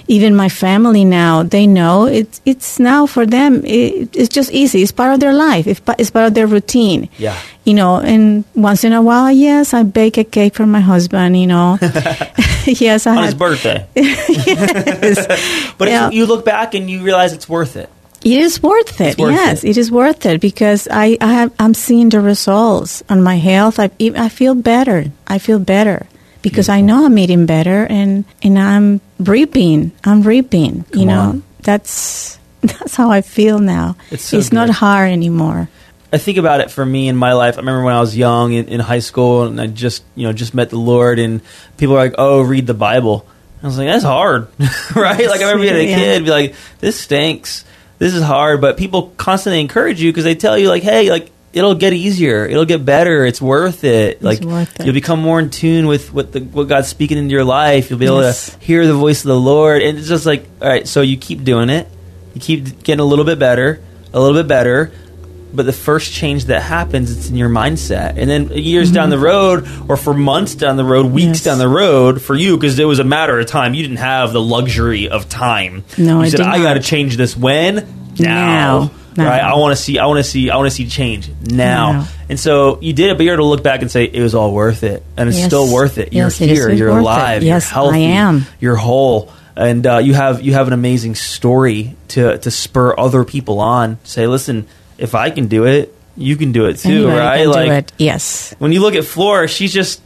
Even 0.09 0.35
my 0.35 0.47
family 0.47 1.03
now, 1.03 1.43
they 1.43 1.67
know 1.67 2.05
it's 2.05 2.39
it's 2.45 2.79
now 2.79 3.05
for 3.07 3.25
them. 3.25 3.65
It, 3.65 4.15
it's 4.15 4.29
just 4.29 4.51
easy. 4.51 4.81
It's 4.81 4.91
part 4.91 5.13
of 5.13 5.19
their 5.19 5.33
life. 5.33 5.67
It's, 5.67 5.79
part 6.11 6.27
of 6.27 6.33
their 6.33 6.47
routine. 6.47 7.09
Yeah. 7.17 7.35
You 7.65 7.73
know, 7.73 7.97
and 7.99 8.45
once 8.55 8.83
in 8.85 8.93
a 8.93 9.01
while, 9.01 9.31
yes, 9.31 9.73
I 9.73 9.83
bake 9.83 10.17
a 10.17 10.23
cake 10.23 10.55
for 10.55 10.65
my 10.65 10.79
husband. 10.79 11.35
You 11.39 11.47
know, 11.47 11.77
yes, 12.65 13.07
I 13.07 13.11
On 13.11 13.17
had 13.17 13.25
his 13.25 13.33
birthday. 13.35 13.87
yes. 13.95 15.73
But 15.77 15.87
Yeah. 15.89 16.09
you 16.11 16.25
look 16.25 16.45
back 16.45 16.73
and 16.73 16.89
you 16.89 17.01
realize 17.03 17.33
it's 17.33 17.49
worth 17.49 17.75
it. 17.75 17.89
It 18.27 18.41
is 18.41 18.61
worth 18.61 18.99
it. 18.99 19.17
Worth 19.17 19.31
yes, 19.31 19.63
it. 19.63 19.69
it 19.71 19.77
is 19.77 19.89
worth 19.91 20.25
it 20.25 20.41
because 20.41 20.87
I, 20.91 21.17
I 21.21 21.33
have 21.33 21.53
I'm 21.59 21.73
seeing 21.73 22.09
the 22.09 22.19
results 22.19 23.03
on 23.09 23.21
my 23.23 23.35
health. 23.37 23.79
I 23.79 23.89
I 23.99 24.29
feel 24.29 24.53
better. 24.55 25.05
I 25.27 25.39
feel 25.39 25.59
better 25.59 26.07
because 26.41 26.67
I 26.69 26.81
know 26.81 27.05
I'm 27.05 27.17
eating 27.17 27.45
better 27.45 27.85
and 27.89 28.25
and 28.43 28.59
I'm 28.59 28.99
reaping. 29.19 29.91
I'm 30.03 30.23
reaping. 30.23 30.85
you 30.93 31.05
know, 31.05 31.19
on. 31.19 31.43
that's 31.61 32.37
that's 32.61 32.95
how 32.95 33.11
I 33.11 33.21
feel 33.21 33.59
now. 33.59 33.95
It's 34.11 34.23
so 34.23 34.41
not 34.51 34.69
hard 34.69 35.11
anymore. 35.11 35.69
I 36.11 36.17
think 36.17 36.37
about 36.37 36.61
it 36.61 36.71
for 36.71 36.85
me 36.85 37.07
in 37.09 37.15
my 37.17 37.33
life. 37.33 37.55
I 37.55 37.59
remember 37.59 37.83
when 37.83 37.93
I 37.93 37.99
was 37.99 38.15
young 38.15 38.53
in, 38.53 38.67
in 38.67 38.79
high 38.79 38.99
school 39.03 39.43
and 39.43 39.59
I 39.59 39.67
just, 39.67 40.03
you 40.15 40.25
know, 40.25 40.31
just 40.31 40.53
met 40.53 40.69
the 40.69 40.79
Lord 40.79 41.19
and 41.19 41.41
people 41.77 41.95
are 41.95 41.99
like, 41.99 42.15
"Oh, 42.17 42.41
read 42.41 42.65
the 42.67 42.73
Bible." 42.73 43.25
I 43.61 43.65
was 43.67 43.77
like, 43.77 43.87
"That's 43.87 44.03
hard." 44.05 44.47
right? 44.95 45.27
Like 45.27 45.41
I 45.41 45.51
remember 45.51 45.63
being 45.63 45.87
a 45.87 45.89
Yeah. 45.89 45.95
kid 45.97 46.23
be 46.23 46.31
like, 46.31 46.55
"This 46.79 46.99
stinks. 46.99 47.65
This 47.99 48.13
is 48.13 48.21
hard." 48.23 48.61
But 48.61 48.77
people 48.77 49.13
constantly 49.17 49.59
encourage 49.59 50.01
you 50.01 50.11
because 50.11 50.23
they 50.23 50.35
tell 50.35 50.57
you 50.57 50.69
like, 50.69 50.83
"Hey, 50.83 51.09
like 51.09 51.31
it'll 51.53 51.75
get 51.75 51.93
easier. 51.93 52.45
It'll 52.45 52.65
get 52.65 52.85
better. 52.85 53.25
It's 53.25 53.41
worth 53.41 53.83
it." 53.83 54.21
like 54.21 54.41
worth 54.41 54.79
it. 54.79 54.85
you'll 54.85 54.93
become 54.93 55.19
more 55.21 55.39
in 55.39 55.49
tune 55.49 55.87
with 55.87 56.13
what 56.13 56.31
the 56.31 56.39
what 56.41 56.67
God's 56.67 56.87
speaking 56.87 57.17
into 57.17 57.31
your 57.31 57.43
life. 57.45 57.89
You'll 57.89 57.99
be 57.99 58.05
able 58.05 58.21
Yes. 58.21 58.51
to 58.51 58.65
hear 58.65 58.85
the 58.85 58.93
voice 58.93 59.21
of 59.23 59.27
the 59.29 59.39
Lord 59.39 59.81
and 59.81 59.97
it's 59.97 60.07
just 60.07 60.25
like, 60.25 60.45
"All 60.61 60.67
right, 60.69 60.87
so 60.87 61.01
you 61.01 61.17
keep 61.17 61.43
doing 61.43 61.69
it. 61.69 61.87
You 62.35 62.41
keep 62.41 62.83
getting 62.83 62.99
a 62.99 63.05
little 63.05 63.25
bit 63.25 63.39
better, 63.39 63.79
a 64.13 64.19
little 64.19 64.35
bit 64.35 64.47
better." 64.47 64.91
But 65.53 65.65
the 65.65 65.73
first 65.73 66.11
change 66.11 66.45
that 66.45 66.61
happens 66.61 67.11
it's 67.15 67.29
in 67.29 67.35
your 67.35 67.49
mindset 67.49 68.17
and 68.17 68.29
then 68.29 68.49
years 68.49 68.91
down 68.91 69.09
the 69.09 69.17
road 69.19 69.67
or 69.87 69.95
for 69.97 70.13
months 70.13 70.55
down 70.55 70.77
the 70.77 70.83
road 70.83 71.05
weeks 71.07 71.17
Mm-hmm. 71.27 71.31
Yes. 71.33 71.43
down 71.43 71.57
the 71.57 71.67
road 71.67 72.21
for 72.21 72.35
you 72.35 72.57
because 72.57 72.77
it 72.79 72.85
was 72.85 72.99
a 72.99 73.03
matter 73.03 73.39
of 73.39 73.45
time 73.47 73.73
you 73.73 73.81
didn't 73.81 73.97
have 73.97 74.33
the 74.33 74.41
luxury 74.41 75.09
of 75.09 75.27
time 75.29 75.83
No, 75.97 76.19
you 76.19 76.25
I 76.25 76.29
said 76.29 76.41
i 76.41 76.57
got 76.61 76.73
to 76.75 76.79
change 76.81 77.17
this 77.17 77.35
when 77.35 77.75
now, 78.19 78.19
Now. 78.19 78.91
Now. 79.15 79.29
right 79.29 79.41
i 79.43 79.55
want 79.55 79.75
to 79.75 79.81
see 79.81 79.97
i 79.99 80.05
want 80.05 80.17
to 80.17 80.23
see 80.23 80.49
i 80.49 80.55
want 80.57 80.67
to 80.69 80.75
see 80.75 80.87
change 80.87 81.29
now. 81.41 81.91
Now. 81.93 82.07
and 82.29 82.39
so 82.39 82.79
you 82.81 82.93
did 82.93 83.09
it 83.11 83.17
but 83.17 83.23
you're 83.23 83.33
able 83.35 83.45
to 83.45 83.49
look 83.49 83.63
back 83.63 83.81
and 83.81 83.89
say 83.89 84.03
it 84.05 84.21
was 84.21 84.35
all 84.35 84.53
worth 84.53 84.83
it 84.83 85.03
and 85.15 85.27
it's 85.29 85.37
Yes. 85.37 85.47
still 85.47 85.71
worth 85.73 85.97
it 85.97 86.13
you're 86.13 86.29
here 86.29 86.69
you're 86.71 86.89
alive 86.89 87.41
Yes, 87.43 87.65
you're 87.65 87.73
healthy 87.73 87.97
I 88.05 88.09
am. 88.09 88.45
you're 88.59 88.75
whole 88.75 89.31
and 89.55 89.87
uh, 89.87 89.97
you 89.97 90.13
have 90.13 90.41
you 90.43 90.53
have 90.53 90.67
an 90.67 90.73
amazing 90.73 91.15
story 91.15 91.95
to 92.09 92.37
to 92.37 92.51
spur 92.51 92.93
other 92.97 93.23
people 93.23 93.59
on 93.59 93.97
say 94.03 94.27
listen 94.27 94.67
if 94.97 95.15
i 95.15 95.29
can 95.29 95.47
do 95.47 95.65
it 95.65 95.93
you 96.15 96.35
can 96.35 96.51
do 96.51 96.65
it 96.65 96.77
too 96.77 97.09
Anybody 97.09 97.17
right 97.19 97.41
can 97.43 97.51
like 97.51 97.67
do 97.67 97.73
it. 97.73 97.93
Yes. 97.97 98.55
when 98.57 98.71
you 98.71 98.81
look 98.81 98.95
at 98.95 99.05
Flora, 99.05 99.47
she's 99.47 99.71
just 99.71 100.01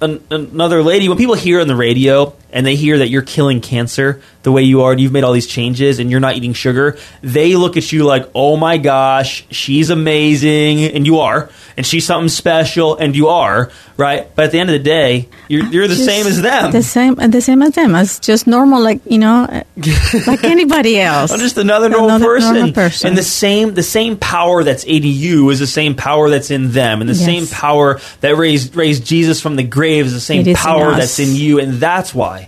an, 0.00 0.20
another 0.30 0.82
lady. 0.82 1.08
When 1.08 1.16
people 1.16 1.36
hear 1.36 1.60
on 1.60 1.68
the 1.68 1.76
radio 1.76 2.34
and 2.52 2.66
they 2.66 2.76
hear 2.76 2.98
that 2.98 3.08
you're 3.08 3.22
killing 3.22 3.60
cancer 3.60 4.20
the 4.42 4.52
way 4.52 4.62
you 4.62 4.82
are, 4.82 4.90
and 4.92 5.00
you've 5.00 5.12
made 5.12 5.22
all 5.24 5.32
these 5.32 5.46
changes, 5.46 5.98
and 6.00 6.10
you're 6.10 6.18
not 6.20 6.34
eating 6.36 6.52
sugar, 6.52 6.98
they 7.22 7.54
look 7.54 7.76
at 7.76 7.92
you 7.92 8.04
like, 8.04 8.28
"Oh 8.34 8.56
my 8.56 8.76
gosh, 8.76 9.44
she's 9.50 9.88
amazing," 9.90 10.82
and 10.84 11.06
you 11.06 11.20
are, 11.20 11.48
and 11.76 11.86
she's 11.86 12.04
something 12.04 12.28
special, 12.28 12.96
and 12.96 13.14
you 13.14 13.28
are, 13.28 13.70
right? 13.96 14.28
But 14.34 14.46
at 14.46 14.50
the 14.52 14.58
end 14.58 14.68
of 14.70 14.74
the 14.74 14.78
day, 14.82 15.28
you're, 15.48 15.64
you're 15.66 15.86
the 15.88 15.94
Just 15.94 16.06
same 16.06 16.26
as 16.26 16.42
them. 16.42 16.72
The 16.72 16.82
same, 16.82 17.14
the 17.14 17.40
same 17.40 17.62
as 17.62 17.70
them. 17.76 17.94
As 17.94 18.18
just 18.18 18.46
normal, 18.48 18.82
like 18.82 19.00
you 19.06 19.18
know, 19.18 19.46
like 20.26 20.42
anybody 20.44 20.98
else. 21.00 21.30
I'm 21.30 21.38
just 21.38 21.56
another 21.58 21.88
normal, 21.88 22.08
Another 22.10 22.24
person. 22.26 22.54
normal 22.54 22.72
person. 22.72 23.08
And 23.08 23.16
the 23.18 23.22
same 23.22 23.74
the 23.74 23.82
same 23.84 24.16
power 24.16 24.64
that's 24.64 24.82
in 24.84 25.02
you 25.04 25.50
is 25.50 25.60
the 25.60 25.66
same 25.68 25.94
power 25.94 26.30
that's 26.30 26.50
in 26.50 26.72
them. 26.72 27.00
And 27.00 27.08
the 27.08 27.14
Yes. 27.14 27.24
same 27.24 27.46
power 27.46 28.00
that 28.22 28.36
raised 28.36 28.74
raised 28.74 29.04
Jesus 29.06 29.40
from 29.40 29.54
the 29.56 29.62
grave 29.62 30.06
is 30.06 30.12
the 30.14 30.20
same 30.20 30.52
power 30.54 30.92
that's 30.96 31.18
in 31.20 31.36
you. 31.36 31.60
And 31.60 31.74
that's 31.74 32.12
why 32.14 32.41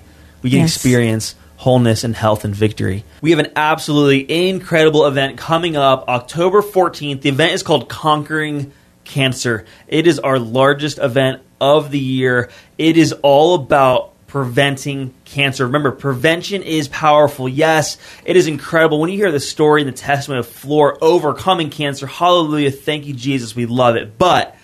we 0.45 0.51
can 0.51 0.61
Yes. 0.61 0.77
experience 0.77 1.35
wholeness 1.57 2.05
and 2.05 2.15
health 2.15 2.45
and 2.45 2.55
victory. 2.55 3.03
We 3.23 3.31
have 3.31 3.39
an 3.39 3.51
absolutely 3.57 4.49
incredible 4.49 5.07
event 5.07 5.39
coming 5.39 5.75
up 5.77 6.05
October 6.07 6.61
14th. 6.61 7.23
The 7.23 7.31
event 7.31 7.53
is 7.55 7.63
called 7.63 7.89
Conquering 7.89 8.71
Cancer. 9.05 9.65
It 9.89 10.07
is 10.07 10.19
our 10.19 10.39
largest 10.39 10.99
event 10.99 11.41
of 11.63 11.91
the 11.91 11.99
year. 11.99 12.51
It 12.77 12.99
is 12.99 13.13
all 13.23 13.55
about 13.55 14.11
preventing 14.27 15.15
cancer. 15.25 15.65
Remember, 15.65 15.93
prevention 15.93 16.63
is 16.63 16.89
powerful. 16.89 17.49
Yes, 17.49 17.97
it 18.27 18.37
is 18.37 18.47
incredible. 18.47 19.01
When 19.01 19.09
you 19.09 19.17
hear 19.17 19.33
the 19.33 19.41
story 19.41 19.81
and 19.81 19.89
the 19.89 19.97
testimony 19.97 20.41
of 20.41 20.49
Flor 20.49 20.99
overcoming 21.01 21.71
cancer, 21.71 22.07
hallelujah, 22.07 22.71
thank 22.73 23.07
you, 23.07 23.15
Jesus, 23.15 23.57
we 23.57 23.65
love 23.65 23.97
it. 23.97 24.19
But 24.19 24.55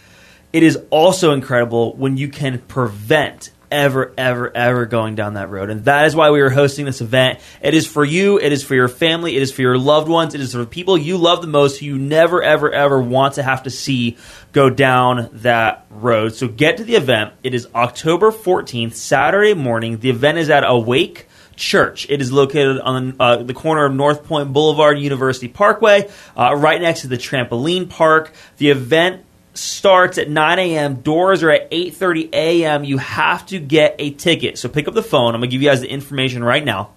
it 0.53 0.63
is 0.63 0.77
also 0.91 1.33
incredible 1.33 1.95
when 1.97 2.19
you 2.19 2.29
can 2.29 2.59
prevent 2.69 3.51
ever, 3.71 4.13
ever, 4.17 4.55
ever 4.55 4.87
going 4.87 5.15
down 5.15 5.35
that 5.35 5.51
road. 5.51 5.71
And 5.71 5.85
that 5.85 6.07
is 6.07 6.17
why 6.17 6.31
we 6.31 6.41
are 6.41 6.51
hosting 6.51 6.85
this 6.85 7.01
event. 7.01 7.41
It 7.63 7.75
is 7.75 7.87
for 7.87 8.05
you, 8.05 8.39
it 8.39 8.53
is 8.53 8.63
for 8.63 8.75
your 8.75 8.89
family, 8.89 9.37
it 9.37 9.43
is 9.43 9.53
for 9.53 9.63
your 9.63 9.79
loved 9.79 10.09
ones, 10.09 10.35
it 10.35 10.41
is 10.41 10.53
for 10.53 10.59
the 10.59 10.67
people 10.67 10.99
you 10.99 11.17
love 11.17 11.41
the 11.41 11.49
most 11.49 11.79
who 11.79 11.87
you 11.87 11.99
never, 11.99 12.43
ever, 12.43 12.71
ever 12.71 13.01
want 13.01 13.35
to 13.35 13.43
have 13.43 13.63
to 13.65 13.71
see 13.71 14.17
go 14.53 14.71
down 14.71 15.31
that 15.33 15.87
road. 15.91 16.35
So 16.35 16.49
get 16.49 16.79
to 16.79 16.85
the 16.85 16.97
event. 16.97 17.35
It 17.43 17.55
is 17.55 17.69
October 17.75 18.31
14th, 18.31 18.95
Saturday 18.95 19.55
morning. 19.55 19.99
The 19.99 20.11
event 20.11 20.39
is 20.39 20.51
at 20.51 20.65
Awake 20.69 21.29
Church. 21.57 22.09
It 22.09 22.21
is 22.21 22.33
located 22.33 22.81
on 22.81 23.17
uh, 23.21 23.37
the 23.43 23.55
corner 23.55 23.85
of 23.85 23.95
North 23.95 24.25
Point 24.25 24.53
Boulevard, 24.53 24.99
University 24.99 25.47
Parkway, 25.47 26.09
uh, 26.37 26.55
right 26.57 26.81
next 26.81 27.03
to 27.03 27.09
the 27.09 27.19
trampoline 27.19 27.89
park. 27.89 28.33
The 28.57 28.71
event 28.71 29.25
starts 29.55 30.19
at 30.19 30.29
9 30.29 30.59
a.m. 30.59 30.97
Doors 30.97 31.43
are 31.43 31.51
at 31.51 31.71
8:30 31.71 32.33
a.m. 32.33 32.85
You 32.85 32.99
have 32.99 33.47
to 33.47 33.59
get 33.59 33.97
a 33.99 34.11
ticket. 34.11 34.59
So 34.59 34.69
pick 34.69 34.89
up 34.89 34.95
the 34.95 35.03
phone. 35.03 35.35
I'm 35.35 35.41
gonna 35.41 35.51
give 35.51 35.63
you 35.63 35.69
guys 35.69 35.81
the 35.81 35.91
information 35.91 36.45
right 36.45 36.65
now. 36.65 36.91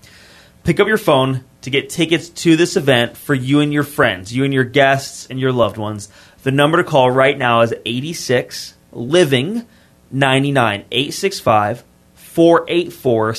Pick 0.63 0.79
up 0.79 0.87
your 0.87 0.97
phone 0.97 1.43
to 1.61 1.69
get 1.69 1.89
tickets 1.89 2.29
to 2.29 2.55
this 2.55 2.77
event 2.77 3.17
for 3.17 3.33
you 3.33 3.59
and 3.59 3.73
your 3.73 3.83
friends, 3.83 4.33
you 4.33 4.43
and 4.43 4.53
your 4.53 4.63
guests 4.63 5.27
and 5.29 5.39
your 5.39 5.51
loved 5.51 5.77
ones. 5.77 6.09
The 6.43 6.51
number 6.51 6.77
to 6.77 6.83
call 6.83 7.09
right 7.09 7.37
now 7.37 7.61
is 7.61 7.73
86 7.85 8.73
living 8.91 9.65
99 10.11 10.85
865 10.91 11.83
484 12.13 13.33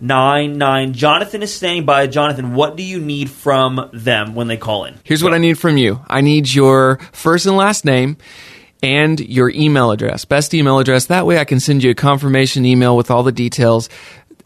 6499. 0.00 0.94
Jonathan 0.94 1.42
is 1.42 1.54
standing 1.54 1.84
by. 1.84 2.06
Jonathan, 2.06 2.54
what 2.54 2.76
do 2.76 2.82
you 2.82 3.00
need 3.00 3.30
from 3.30 3.90
them 3.92 4.34
when 4.34 4.48
they 4.48 4.56
call 4.56 4.86
in? 4.86 4.98
Here's 5.04 5.22
what 5.22 5.34
I 5.34 5.38
need 5.38 5.58
from 5.58 5.76
you 5.76 6.00
I 6.08 6.22
need 6.22 6.52
your 6.52 6.98
first 7.12 7.44
and 7.44 7.56
last 7.56 7.84
name 7.84 8.16
and 8.82 9.20
your 9.20 9.50
email 9.50 9.90
address, 9.90 10.24
best 10.24 10.54
email 10.54 10.78
address. 10.78 11.06
That 11.06 11.26
way 11.26 11.38
I 11.38 11.44
can 11.44 11.60
send 11.60 11.82
you 11.82 11.90
a 11.90 11.94
confirmation 11.94 12.64
email 12.64 12.96
with 12.96 13.10
all 13.10 13.22
the 13.22 13.32
details. 13.32 13.90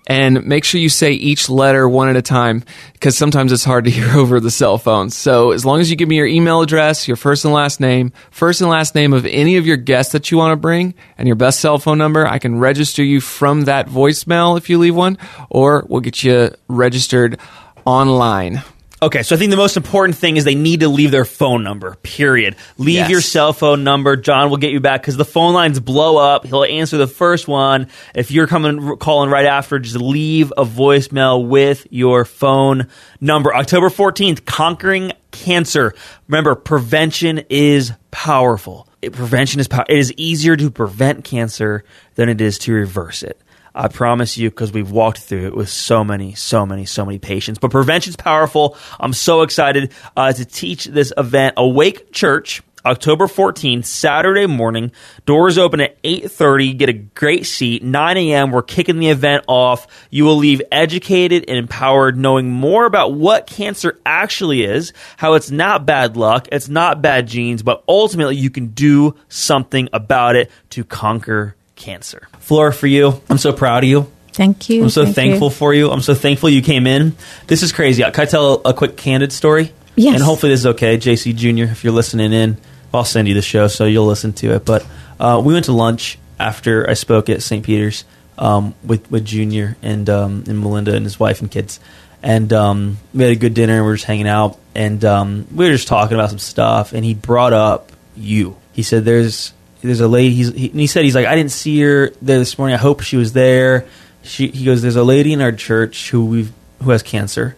And 0.07 0.45
make 0.45 0.65
sure 0.65 0.81
you 0.81 0.91
say 0.91 1.13
each 1.13 1.49
letter 1.49 1.89
one 1.89 2.09
at 2.09 2.17
a 2.17 2.23
time 2.23 2.63
because 2.93 3.17
sometimes 3.17 3.53
it's 3.53 3.65
hard 3.65 3.85
to 3.87 3.91
hear 3.93 4.11
over 4.11 4.39
the 4.39 4.51
cell 4.51 4.77
phone. 4.77 5.11
So, 5.11 5.53
as 5.53 5.65
long 5.65 5.81
as 5.81 5.91
you 5.91 5.97
give 5.97 6.09
me 6.09 6.17
your 6.17 6.27
email 6.27 6.61
address, 6.61 7.09
your 7.09 7.17
first 7.17 7.45
and 7.45 7.55
last 7.55 7.81
name, 7.81 8.13
first 8.31 8.61
and 8.61 8.69
last 8.69 8.95
name 8.95 9.13
of 9.13 9.25
any 9.25 9.57
of 9.57 9.67
your 9.67 9.79
guests 9.79 10.13
that 10.13 10.31
you 10.31 10.37
want 10.37 10.53
to 10.53 10.57
bring, 10.57 10.95
and 11.17 11.27
your 11.27 11.37
best 11.37 11.61
cell 11.61 11.79
phone 11.79 11.99
number, 11.99 12.27
I 12.27 12.39
can 12.39 12.59
register 12.59 13.03
you 13.03 13.21
from 13.21 13.63
that 13.63 13.89
voicemail 13.89 14.59
if 14.59 14.69
you 14.69 14.79
leave 14.79 14.95
one, 14.95 15.17
or 15.49 15.87
we'll 15.89 16.01
get 16.01 16.23
you 16.23 16.51
registered 16.69 17.39
online. 17.87 18.63
Okay, 19.05 19.23
so 19.23 19.37
I 19.37 19.39
think 19.39 19.51
the 19.51 19.59
most 19.59 19.77
important 19.77 20.17
thing 20.17 20.39
is 20.39 20.45
they 20.45 20.55
need 20.55 20.81
to 20.81 20.89
leave 20.89 21.11
their 21.11 21.27
phone 21.27 21.63
number, 21.63 21.95
period. 21.97 22.57
Leave 22.79 22.95
Yes. 22.95 23.11
your 23.11 23.21
cell 23.21 23.53
phone 23.53 23.85
number. 23.85 24.17
John 24.17 24.49
will 24.49 24.57
get 24.57 24.73
you 24.73 24.81
back 24.81 25.03
because 25.03 25.19
the 25.19 25.27
phone 25.27 25.53
lines 25.53 25.79
blow 25.79 26.17
up. 26.17 26.47
He'll 26.47 26.65
answer 26.65 26.97
the 26.97 27.07
first 27.07 27.47
one. 27.47 27.89
If 28.15 28.31
you're 28.31 28.47
coming 28.47 28.97
calling 28.97 29.29
right 29.29 29.45
after, 29.45 29.79
just 29.79 29.97
leave 29.97 30.55
a 30.57 30.65
voicemail 30.65 31.47
with 31.47 31.87
your 31.91 32.25
phone 32.25 32.87
number. 33.21 33.55
October 33.55 33.91
14th, 33.91 34.47
Conquering 34.47 35.13
Cancer. 35.33 35.93
Remember, 36.27 36.55
prevention 36.55 37.43
is 37.51 37.93
powerful. 38.11 38.89
It- 39.03 39.13
prevention 39.13 39.61
is 39.61 39.69
power. 39.69 39.85
It 39.87 39.99
is 39.99 40.15
easier 40.17 40.57
to 40.57 40.71
prevent 40.71 41.25
cancer 41.25 41.85
than 42.15 42.31
it 42.31 42.41
is 42.41 42.57
to 42.61 42.73
reverse 42.73 43.23
it. 43.23 43.39
I 43.75 43.89
promise 43.89 44.39
you, 44.39 44.51
because 44.51 44.73
we've 44.73 44.91
walked 44.91 45.19
through 45.19 45.49
it 45.49 45.55
with 45.57 45.69
so 45.69 46.05
many, 46.05 46.35
so 46.35 46.65
many, 46.65 46.85
so 46.85 47.05
many 47.05 47.19
patients. 47.19 47.59
But 47.59 47.73
prevention's 47.73 48.17
powerful. 48.17 48.77
I'm 49.01 49.13
so 49.13 49.43
excited 49.43 49.93
uh, 50.17 50.33
to 50.33 50.45
teach 50.45 50.85
this 50.85 51.13
event. 51.17 51.55
Awake 51.57 52.13
Church, 52.13 52.63
October 52.87 53.27
14th, 53.27 53.87
Saturday 53.87 54.47
morning. 54.47 54.93
Doors 55.27 55.59
open 55.59 55.81
at 55.81 56.01
8:30. 56.03 56.77
Get 56.77 56.89
a 56.89 56.93
great 56.93 57.47
seat. 57.47 57.83
9 57.83 58.17
a.m. 58.17 58.53
We're 58.53 58.63
kicking 58.63 59.01
the 59.01 59.09
event 59.09 59.45
off. 59.49 59.89
You 60.11 60.25
will 60.25 60.37
leave 60.37 60.63
educated 60.71 61.47
and 61.49 61.57
empowered, 61.57 62.17
knowing 62.17 62.51
more 62.51 62.85
about 62.85 63.15
what 63.15 63.49
cancer 63.49 63.99
actually 64.07 64.63
is, 64.63 64.93
how 65.17 65.33
it's 65.33 65.51
not 65.51 65.87
bad 65.87 66.17
luck, 66.17 66.47
it's 66.53 66.69
not 66.69 67.03
bad 67.03 67.27
genes, 67.27 67.65
but 67.65 67.83
ultimately 67.89 68.37
you 68.37 68.51
can 68.51 68.69
do 68.69 69.17
something 69.29 69.89
about 69.93 70.37
it 70.37 70.51
to 70.71 70.85
conquer 70.85 71.57
cancer. 71.77 72.29
Flora, 72.39 72.73
for 72.73 72.87
you, 72.87 73.21
I'm 73.29 73.39
so 73.39 73.53
proud 73.53 73.85
of 73.85 73.91
you. 73.91 74.11
Thank 74.33 74.69
you. 74.69 74.83
I'm 74.83 74.91
so 74.91 75.05
thank 75.05 75.15
thankful 75.15 75.49
you. 75.49 75.55
for 75.55 75.75
you. 75.75 75.91
I'm 75.91 76.01
so 76.01 76.15
thankful 76.15 76.49
you 76.51 76.63
came 76.63 76.87
in. 76.87 77.15
This 77.47 77.63
is 77.63 77.73
crazy. 77.73 78.03
Can 78.03 78.21
I 78.21 78.25
tell 78.25 78.63
a 78.65 78.75
quick 78.75 78.97
candid 78.97 79.33
story? 79.33 79.73
Yes. 79.97 80.15
And 80.15 80.25
hopefully 80.25 80.51
this 80.51 80.61
is 80.61 80.67
okay, 80.67 80.99
JC 80.99 81.37
Jr. 81.37 81.71
If 81.71 81.85
you're 81.85 81.93
listening 81.93 82.33
in, 82.33 82.57
I'll 82.93 83.05
send 83.05 83.29
you 83.29 83.35
the 83.35 83.43
show 83.43 83.69
so 83.69 83.85
you'll 83.85 84.07
listen 84.07 84.33
to 84.35 84.55
it. 84.55 84.65
But 84.65 84.85
uh, 85.21 85.41
we 85.45 85.53
went 85.53 85.67
to 85.67 85.73
lunch 85.73 86.19
after 86.39 86.89
I 86.89 86.95
spoke 86.95 87.29
at 87.29 87.43
St. 87.43 87.65
Peter's 87.65 88.05
um, 88.39 88.75
with 88.85 89.09
with 89.11 89.25
Junior 89.25 89.77
and 89.83 90.11
um, 90.11 90.45
and 90.49 90.61
Melinda 90.61 90.95
and 90.95 91.05
his 91.05 91.21
wife 91.21 91.41
and 91.41 91.51
kids, 91.51 91.79
and 92.23 92.53
um, 92.53 92.99
we 93.13 93.23
had 93.23 93.33
a 93.33 93.37
good 93.37 93.55
dinner. 93.55 93.75
and 93.75 93.83
We 93.83 93.91
were 93.91 93.95
just 93.95 94.07
hanging 94.07 94.29
out, 94.29 94.59
and 94.75 95.05
um, 95.05 95.47
we 95.55 95.67
were 95.67 95.73
just 95.73 95.87
talking 95.87 96.17
about 96.17 96.31
some 96.31 96.41
stuff. 96.41 96.93
And 96.93 97.05
he 97.05 97.15
brought 97.15 97.53
up 97.53 97.93
you. 98.17 98.57
He 98.73 98.83
said, 98.83 99.05
"There's 99.05 99.53
there's 99.89 100.01
a 100.01 100.09
lady." 100.09 100.35
He's, 100.35 100.53
he, 100.53 100.69
he 100.69 100.87
said, 100.87 101.05
"He's 101.05 101.15
like 101.15 101.27
I 101.27 101.35
didn't 101.35 101.53
see 101.53 101.81
her 101.81 102.11
there 102.23 102.39
this 102.39 102.59
morning. 102.59 102.75
I 102.75 102.79
hope 102.79 103.03
she 103.03 103.17
was 103.17 103.33
there." 103.33 103.87
She, 104.23 104.49
he 104.49 104.65
goes, 104.65 104.83
"There's 104.83 104.97
a 104.97 105.05
lady 105.05 105.33
in 105.33 105.41
our 105.41 105.53
church 105.53 106.11
who 106.11 106.25
we've 106.27 106.53
who 106.83 106.91
has 106.91 107.03
cancer. 107.03 107.57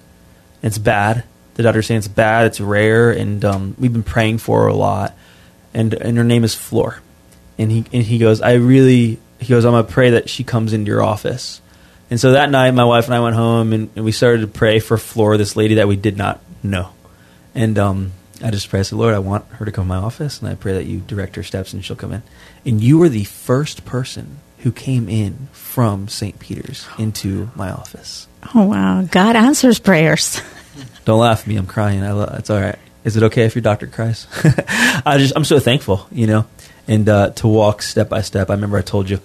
It's 0.62 0.78
bad. 0.78 1.24
The 1.54 1.62
doctor's 1.62 1.86
saying 1.86 1.98
it's 1.98 2.08
bad. 2.08 2.46
It's 2.46 2.60
rare, 2.60 3.10
and 3.10 3.44
um, 3.44 3.74
we've 3.78 3.92
been 3.92 4.02
praying 4.02 4.38
for 4.38 4.62
her 4.62 4.66
a 4.66 4.74
lot. 4.74 5.16
And 5.72 5.94
and 5.94 6.16
her 6.16 6.24
name 6.24 6.44
is 6.44 6.54
Flor. 6.54 7.00
And 7.58 7.70
he 7.70 7.84
and 7.92 8.02
he 8.02 8.18
goes, 8.18 8.40
I 8.40 8.54
really. 8.54 9.18
He 9.38 9.48
goes, 9.48 9.66
I'm 9.66 9.72
gonna 9.72 9.84
pray 9.84 10.10
that 10.10 10.30
she 10.30 10.44
comes 10.44 10.72
into 10.72 10.90
your 10.90 11.02
office. 11.02 11.60
And 12.10 12.20
so 12.20 12.32
that 12.32 12.50
night, 12.50 12.70
my 12.70 12.84
wife 12.84 13.06
and 13.06 13.14
I 13.14 13.20
went 13.20 13.36
home, 13.36 13.72
and, 13.72 13.90
and 13.96 14.04
we 14.04 14.12
started 14.12 14.40
to 14.42 14.46
pray 14.46 14.78
for 14.78 14.96
Flor, 14.96 15.36
this 15.36 15.56
lady 15.56 15.74
that 15.74 15.88
we 15.88 15.96
did 15.96 16.16
not 16.16 16.40
know. 16.62 16.90
And 17.54 17.78
um, 17.78 18.12
I 18.42 18.50
just 18.50 18.68
pray, 18.68 18.80
I 18.80 18.82
said, 18.82 18.98
Lord, 18.98 19.14
I 19.14 19.18
want 19.18 19.46
her 19.52 19.64
to 19.64 19.72
come 19.72 19.84
to 19.84 19.88
my 19.88 19.96
office, 19.96 20.40
and 20.40 20.48
I 20.48 20.54
pray 20.54 20.74
that 20.74 20.84
you 20.84 21.00
direct 21.00 21.36
her 21.36 21.42
steps, 21.42 21.72
and 21.72 21.84
she'll 21.84 21.96
come 21.96 22.12
in. 22.12 22.22
And 22.64 22.82
you 22.82 22.98
were 22.98 23.08
the 23.08 23.24
first 23.24 23.84
person 23.84 24.38
who 24.58 24.72
came 24.72 25.08
in 25.08 25.48
from 25.52 26.08
St. 26.08 26.38
Peter's 26.38 26.86
into 26.98 27.50
my 27.54 27.70
office. 27.70 28.28
Oh 28.54 28.64
wow, 28.64 29.02
God 29.02 29.36
answers 29.36 29.78
prayers. 29.78 30.40
Don't 31.04 31.20
laugh 31.20 31.42
at 31.42 31.46
me. 31.46 31.56
I'm 31.56 31.66
crying. 31.66 32.02
I 32.02 32.12
lo- 32.12 32.34
it's 32.38 32.50
all 32.50 32.60
right. 32.60 32.78
Is 33.04 33.16
it 33.16 33.22
okay 33.24 33.44
if 33.44 33.54
your 33.54 33.62
doctor 33.62 33.86
cries? 33.86 34.26
I 35.06 35.16
just 35.18 35.34
I'm 35.36 35.44
so 35.44 35.58
thankful, 35.58 36.06
you 36.10 36.26
know, 36.26 36.46
and 36.88 37.08
uh, 37.08 37.30
to 37.30 37.48
walk 37.48 37.82
step 37.82 38.08
by 38.08 38.20
step. 38.22 38.50
I 38.50 38.54
remember 38.54 38.76
I 38.76 38.82
told 38.82 39.08
you 39.08 39.20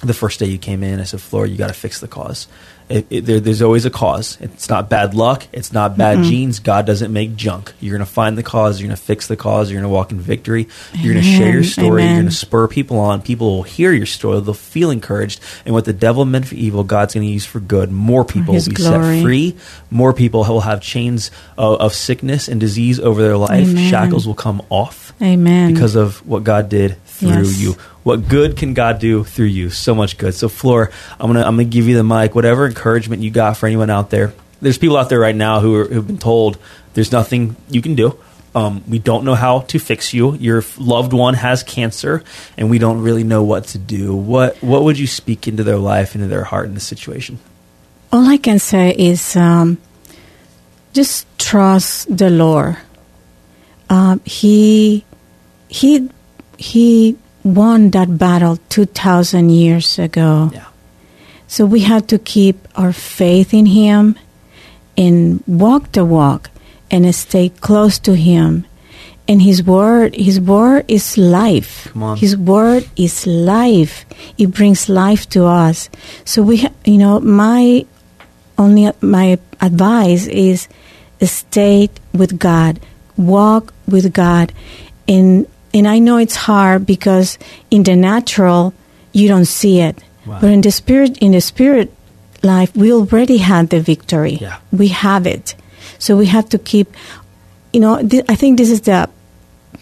the 0.00 0.14
first 0.14 0.40
day 0.40 0.46
you 0.46 0.58
came 0.58 0.82
in. 0.82 1.00
I 1.00 1.04
said, 1.04 1.20
Flora, 1.20 1.48
you 1.48 1.56
got 1.56 1.68
to 1.68 1.74
fix 1.74 2.00
the 2.00 2.08
cause. 2.08 2.48
It, 2.92 3.06
it, 3.10 3.24
there, 3.24 3.40
there's 3.40 3.62
always 3.62 3.84
a 3.86 3.90
cause. 3.90 4.36
It's 4.40 4.68
not 4.68 4.88
bad 4.90 5.14
luck. 5.14 5.46
It's 5.52 5.72
not 5.72 5.96
bad 5.96 6.18
mm-hmm. 6.18 6.28
genes. 6.28 6.58
God 6.60 6.86
doesn't 6.86 7.12
make 7.12 7.36
junk. 7.36 7.72
You're 7.80 7.96
going 7.96 8.06
to 8.06 8.12
find 8.12 8.36
the 8.36 8.42
cause. 8.42 8.80
You're 8.80 8.88
going 8.88 8.96
to 8.96 9.02
fix 9.02 9.26
the 9.26 9.36
cause. 9.36 9.70
You're 9.70 9.80
going 9.80 9.90
to 9.90 9.94
walk 9.94 10.12
in 10.12 10.20
victory. 10.20 10.68
You're 10.94 11.14
going 11.14 11.24
to 11.24 11.30
share 11.30 11.46
your 11.48 11.58
Amen. 11.58 11.64
story. 11.64 12.04
You're 12.04 12.12
going 12.14 12.24
to 12.26 12.30
spur 12.30 12.68
people 12.68 12.98
on. 12.98 13.22
People 13.22 13.56
will 13.56 13.62
hear 13.62 13.92
your 13.92 14.06
story. 14.06 14.40
They'll 14.40 14.54
feel 14.54 14.90
encouraged. 14.90 15.40
And 15.64 15.74
what 15.74 15.84
the 15.84 15.92
devil 15.92 16.24
meant 16.24 16.46
for 16.48 16.54
evil, 16.54 16.84
God's 16.84 17.14
going 17.14 17.26
to 17.26 17.32
use 17.32 17.46
for 17.46 17.60
good. 17.60 17.90
More 17.90 18.24
people 18.24 18.54
His 18.54 18.68
will 18.68 18.74
be 18.74 18.82
glory. 18.82 19.16
set 19.16 19.22
free. 19.22 19.56
More 19.90 20.12
people 20.12 20.40
will 20.44 20.60
have 20.60 20.80
chains 20.80 21.30
of, 21.56 21.80
of 21.80 21.94
sickness 21.94 22.48
and 22.48 22.60
disease 22.60 23.00
over 23.00 23.22
their 23.22 23.36
life. 23.36 23.68
Amen. 23.68 23.90
Shackles 23.90 24.26
will 24.26 24.34
come 24.34 24.62
off 24.68 25.12
Amen. 25.22 25.72
because 25.72 25.94
of 25.94 26.26
what 26.26 26.44
God 26.44 26.68
did 26.68 27.02
through 27.06 27.28
Yes. 27.28 27.58
you. 27.60 27.76
What 28.02 28.28
good 28.28 28.56
can 28.56 28.74
God 28.74 28.98
do 28.98 29.22
through 29.22 29.46
you? 29.46 29.70
So 29.70 29.94
much 29.94 30.18
good. 30.18 30.34
So, 30.34 30.48
Flor, 30.48 30.90
I'm 31.20 31.28
gonna 31.28 31.42
I'm 31.46 31.54
gonna 31.54 31.64
give 31.64 31.86
you 31.86 31.94
the 31.96 32.02
mic. 32.02 32.34
Whatever 32.34 32.68
encouragement 32.82 33.22
you 33.22 33.30
got 33.30 33.56
for 33.56 33.66
anyone 33.66 33.90
out 33.90 34.10
there. 34.10 34.32
There's 34.60 34.76
people 34.78 34.96
out 34.96 35.08
there 35.08 35.20
right 35.20 35.36
now 35.36 35.60
who 35.60 35.76
are, 35.76 35.84
who've 35.84 36.06
been 36.06 36.18
told 36.18 36.58
there's 36.94 37.12
nothing 37.12 37.54
you 37.70 37.80
can 37.80 37.94
do. 37.94 38.18
Um, 38.54 38.82
we 38.88 38.98
don't 38.98 39.24
know 39.24 39.34
how 39.34 39.60
to 39.60 39.78
fix 39.78 40.12
you. 40.12 40.34
Your 40.34 40.62
loved 40.78 41.12
one 41.12 41.34
has 41.34 41.62
cancer, 41.62 42.22
and 42.58 42.68
we 42.68 42.78
don't 42.78 43.00
really 43.00 43.24
know 43.24 43.44
what 43.44 43.68
to 43.68 43.78
do. 43.78 44.14
What 44.14 44.56
What 44.62 44.82
would 44.82 44.98
you 44.98 45.06
speak 45.06 45.48
into 45.48 45.62
their 45.62 45.78
life, 45.78 46.14
into 46.14 46.26
their 46.26 46.44
heart 46.44 46.66
in 46.66 46.74
this 46.74 46.86
situation? 46.86 47.38
All 48.12 48.28
I 48.28 48.36
can 48.36 48.58
say 48.58 48.90
is 48.92 49.36
um, 49.36 49.78
just 50.92 51.26
trust 51.38 52.14
the 52.14 52.28
Lord. 52.28 52.76
Um, 53.88 54.20
he 54.26 55.04
he 55.68 56.10
he 56.58 57.16
won 57.44 57.90
that 57.90 58.18
battle 58.18 58.58
two 58.68 58.84
thousand 58.84 59.48
years 59.50 59.98
ago. 59.98 60.50
Yeah. 60.52 60.66
So 61.52 61.66
we 61.66 61.80
have 61.80 62.06
to 62.06 62.18
keep 62.18 62.66
our 62.76 62.94
faith 62.94 63.52
in 63.52 63.66
Him 63.66 64.16
and 64.96 65.44
walk 65.46 65.92
the 65.92 66.02
walk 66.02 66.48
and 66.90 67.04
stay 67.14 67.50
close 67.50 67.98
to 68.08 68.16
Him. 68.16 68.64
And 69.28 69.42
His 69.42 69.62
Word, 69.62 70.14
His 70.14 70.40
Word 70.40 70.86
is 70.88 71.18
life. 71.18 71.88
Come 71.92 72.04
on. 72.04 72.16
His 72.16 72.38
Word 72.38 72.88
is 72.96 73.26
life. 73.26 74.06
It 74.38 74.46
brings 74.46 74.88
life 74.88 75.28
to 75.36 75.44
us. 75.44 75.90
So 76.24 76.40
we, 76.40 76.56
ha- 76.64 76.72
you 76.86 76.96
know, 76.96 77.20
my 77.20 77.84
only 78.56 78.90
my 79.02 79.38
advice 79.60 80.28
is 80.28 80.68
stay 81.20 81.90
with 82.14 82.38
God, 82.38 82.80
walk 83.18 83.74
with 83.86 84.14
God, 84.14 84.54
and 85.06 85.46
and 85.74 85.86
I 85.86 85.98
know 85.98 86.16
it's 86.16 86.48
hard 86.48 86.86
because 86.86 87.36
in 87.70 87.82
the 87.82 87.94
natural 87.94 88.72
you 89.12 89.28
don't 89.28 89.44
see 89.44 89.80
it, 89.80 90.02
Wow. 90.26 90.38
but 90.40 90.50
in 90.50 90.60
the 90.60 90.70
spirit, 90.70 91.18
in 91.18 91.32
the 91.32 91.40
spirit 91.40 91.92
life, 92.42 92.74
we 92.76 92.92
already 92.92 93.38
had 93.38 93.70
the 93.70 93.80
victory. 93.80 94.38
Yeah. 94.40 94.58
We 94.70 94.88
have 94.88 95.26
it, 95.26 95.54
so 95.98 96.16
we 96.16 96.26
have 96.26 96.48
to 96.50 96.58
keep. 96.58 96.94
You 97.72 97.80
know, 97.80 98.06
th- 98.06 98.24
I 98.28 98.34
think 98.34 98.58
this 98.58 98.70
is 98.70 98.82
the 98.82 99.08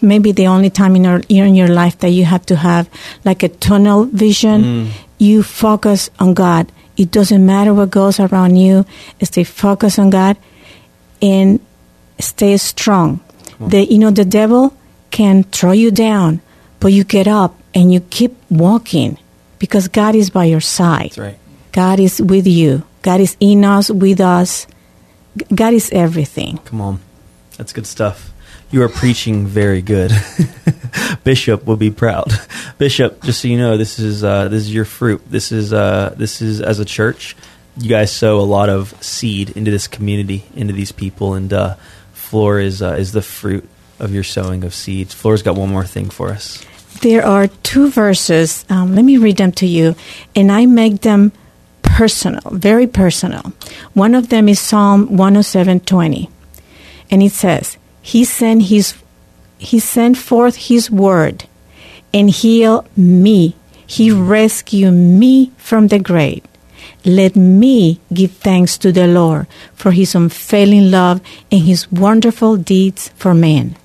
maybe 0.01 0.31
the 0.31 0.47
only 0.47 0.69
time 0.69 0.95
in 0.95 1.03
your 1.03 1.21
in 1.29 1.55
your 1.55 1.67
life 1.67 1.99
that 1.99 2.09
you 2.09 2.25
have 2.25 2.45
to 2.47 2.55
have 2.55 2.89
like 3.25 3.43
a 3.43 3.49
tunnel 3.49 4.05
vision. 4.05 4.63
Mm. 4.63 4.87
You 5.17 5.43
focus 5.43 6.09
on 6.19 6.33
God. 6.33 6.71
It 6.97 7.11
doesn't 7.11 7.45
matter 7.45 7.73
what 7.73 7.89
goes 7.91 8.19
around 8.19 8.55
you. 8.55 8.85
Stay 9.21 9.43
focused 9.43 9.99
on 9.99 10.09
God 10.09 10.37
and 11.21 11.59
stay 12.19 12.57
strong. 12.57 13.19
The 13.59 13.85
you 13.85 13.99
know 13.99 14.09
the 14.09 14.25
devil 14.25 14.73
can 15.11 15.43
throw 15.43 15.71
you 15.71 15.91
down, 15.91 16.41
but 16.79 16.91
you 16.93 17.03
get 17.03 17.27
up 17.27 17.53
and 17.75 17.93
you 17.93 17.99
keep 17.99 18.35
walking 18.49 19.19
because 19.61 19.87
God 19.87 20.15
is 20.15 20.31
by 20.31 20.45
your 20.45 20.59
side. 20.59 21.11
That's 21.11 21.19
right. 21.19 21.37
God 21.71 21.99
is 21.99 22.19
with 22.19 22.47
you. 22.47 22.83
God 23.03 23.21
is 23.21 23.37
in 23.39 23.63
us, 23.63 23.91
with 23.91 24.19
us. 24.19 24.65
God 25.53 25.75
is 25.75 25.91
everything. 25.93 26.57
Come 26.65 26.81
on. 26.81 26.99
That's 27.57 27.71
good 27.71 27.85
stuff. 27.85 28.33
You 28.71 28.81
are 28.81 28.89
preaching 28.89 29.45
very 29.45 29.83
good. 29.83 30.11
Bishop 31.23 31.65
will 31.65 31.77
be 31.77 31.91
proud. 31.91 32.33
Bishop, 32.79 33.21
just 33.21 33.41
so 33.41 33.47
you 33.49 33.57
know, 33.57 33.77
this 33.77 33.99
is 33.99 34.23
uh, 34.23 34.47
this 34.47 34.63
is 34.63 34.73
your 34.73 34.85
fruit. 34.85 35.21
This 35.29 35.51
is 35.51 35.71
uh, 35.71 36.15
this 36.17 36.41
is 36.41 36.59
as 36.59 36.79
a 36.79 36.85
church, 36.85 37.35
you 37.77 37.87
guys 37.87 38.11
sow 38.11 38.39
a 38.39 38.41
lot 38.41 38.69
of 38.69 38.95
seed 39.03 39.51
into 39.51 39.69
this 39.69 39.87
community, 39.87 40.43
into 40.55 40.73
these 40.73 40.91
people, 40.91 41.35
and 41.35 41.53
uh, 41.53 41.75
Flor 42.13 42.59
is 42.59 42.81
uh, 42.81 42.95
is 42.97 43.11
the 43.11 43.21
fruit 43.21 43.69
of 43.99 44.11
your 44.11 44.23
sowing 44.23 44.63
of 44.63 44.73
seeds. 44.73 45.13
Flor's 45.13 45.43
got 45.43 45.55
one 45.55 45.69
more 45.69 45.85
thing 45.85 46.09
for 46.09 46.29
us. 46.29 46.65
There 47.01 47.25
are 47.25 47.47
two 47.47 47.89
verses. 47.89 48.63
Um, 48.69 48.93
let 48.93 49.03
me 49.03 49.17
read 49.17 49.37
them 49.37 49.51
to 49.53 49.65
you, 49.65 49.95
and 50.35 50.51
I 50.51 50.67
make 50.67 51.01
them 51.01 51.31
personal, 51.81 52.41
very 52.51 52.85
personal. 52.85 53.53
One 53.93 54.13
of 54.13 54.29
them 54.29 54.47
is 54.47 54.59
Psalm 54.59 55.07
107:20, 55.07 56.29
and 57.09 57.23
it 57.23 57.31
says, 57.31 57.77
"He 58.03 58.23
sent 58.23 58.69
his, 58.69 58.93
he 59.57 59.79
sent 59.79 60.15
forth 60.15 60.69
his 60.69 60.91
word, 60.91 61.45
and 62.13 62.29
healed 62.29 62.85
me. 62.95 63.55
He 63.85 64.11
rescued 64.11 64.93
me 64.93 65.51
from 65.57 65.87
the 65.87 65.99
grave. 65.99 66.43
Let 67.03 67.35
me 67.35 67.99
give 68.13 68.31
thanks 68.31 68.77
to 68.77 68.91
the 68.91 69.07
Lord 69.07 69.47
for 69.73 69.91
his 69.91 70.13
unfailing 70.13 70.91
love 70.91 71.19
and 71.51 71.61
his 71.61 71.91
wonderful 71.91 72.57
deeds 72.57 73.09
for 73.17 73.33
men." 73.33 73.75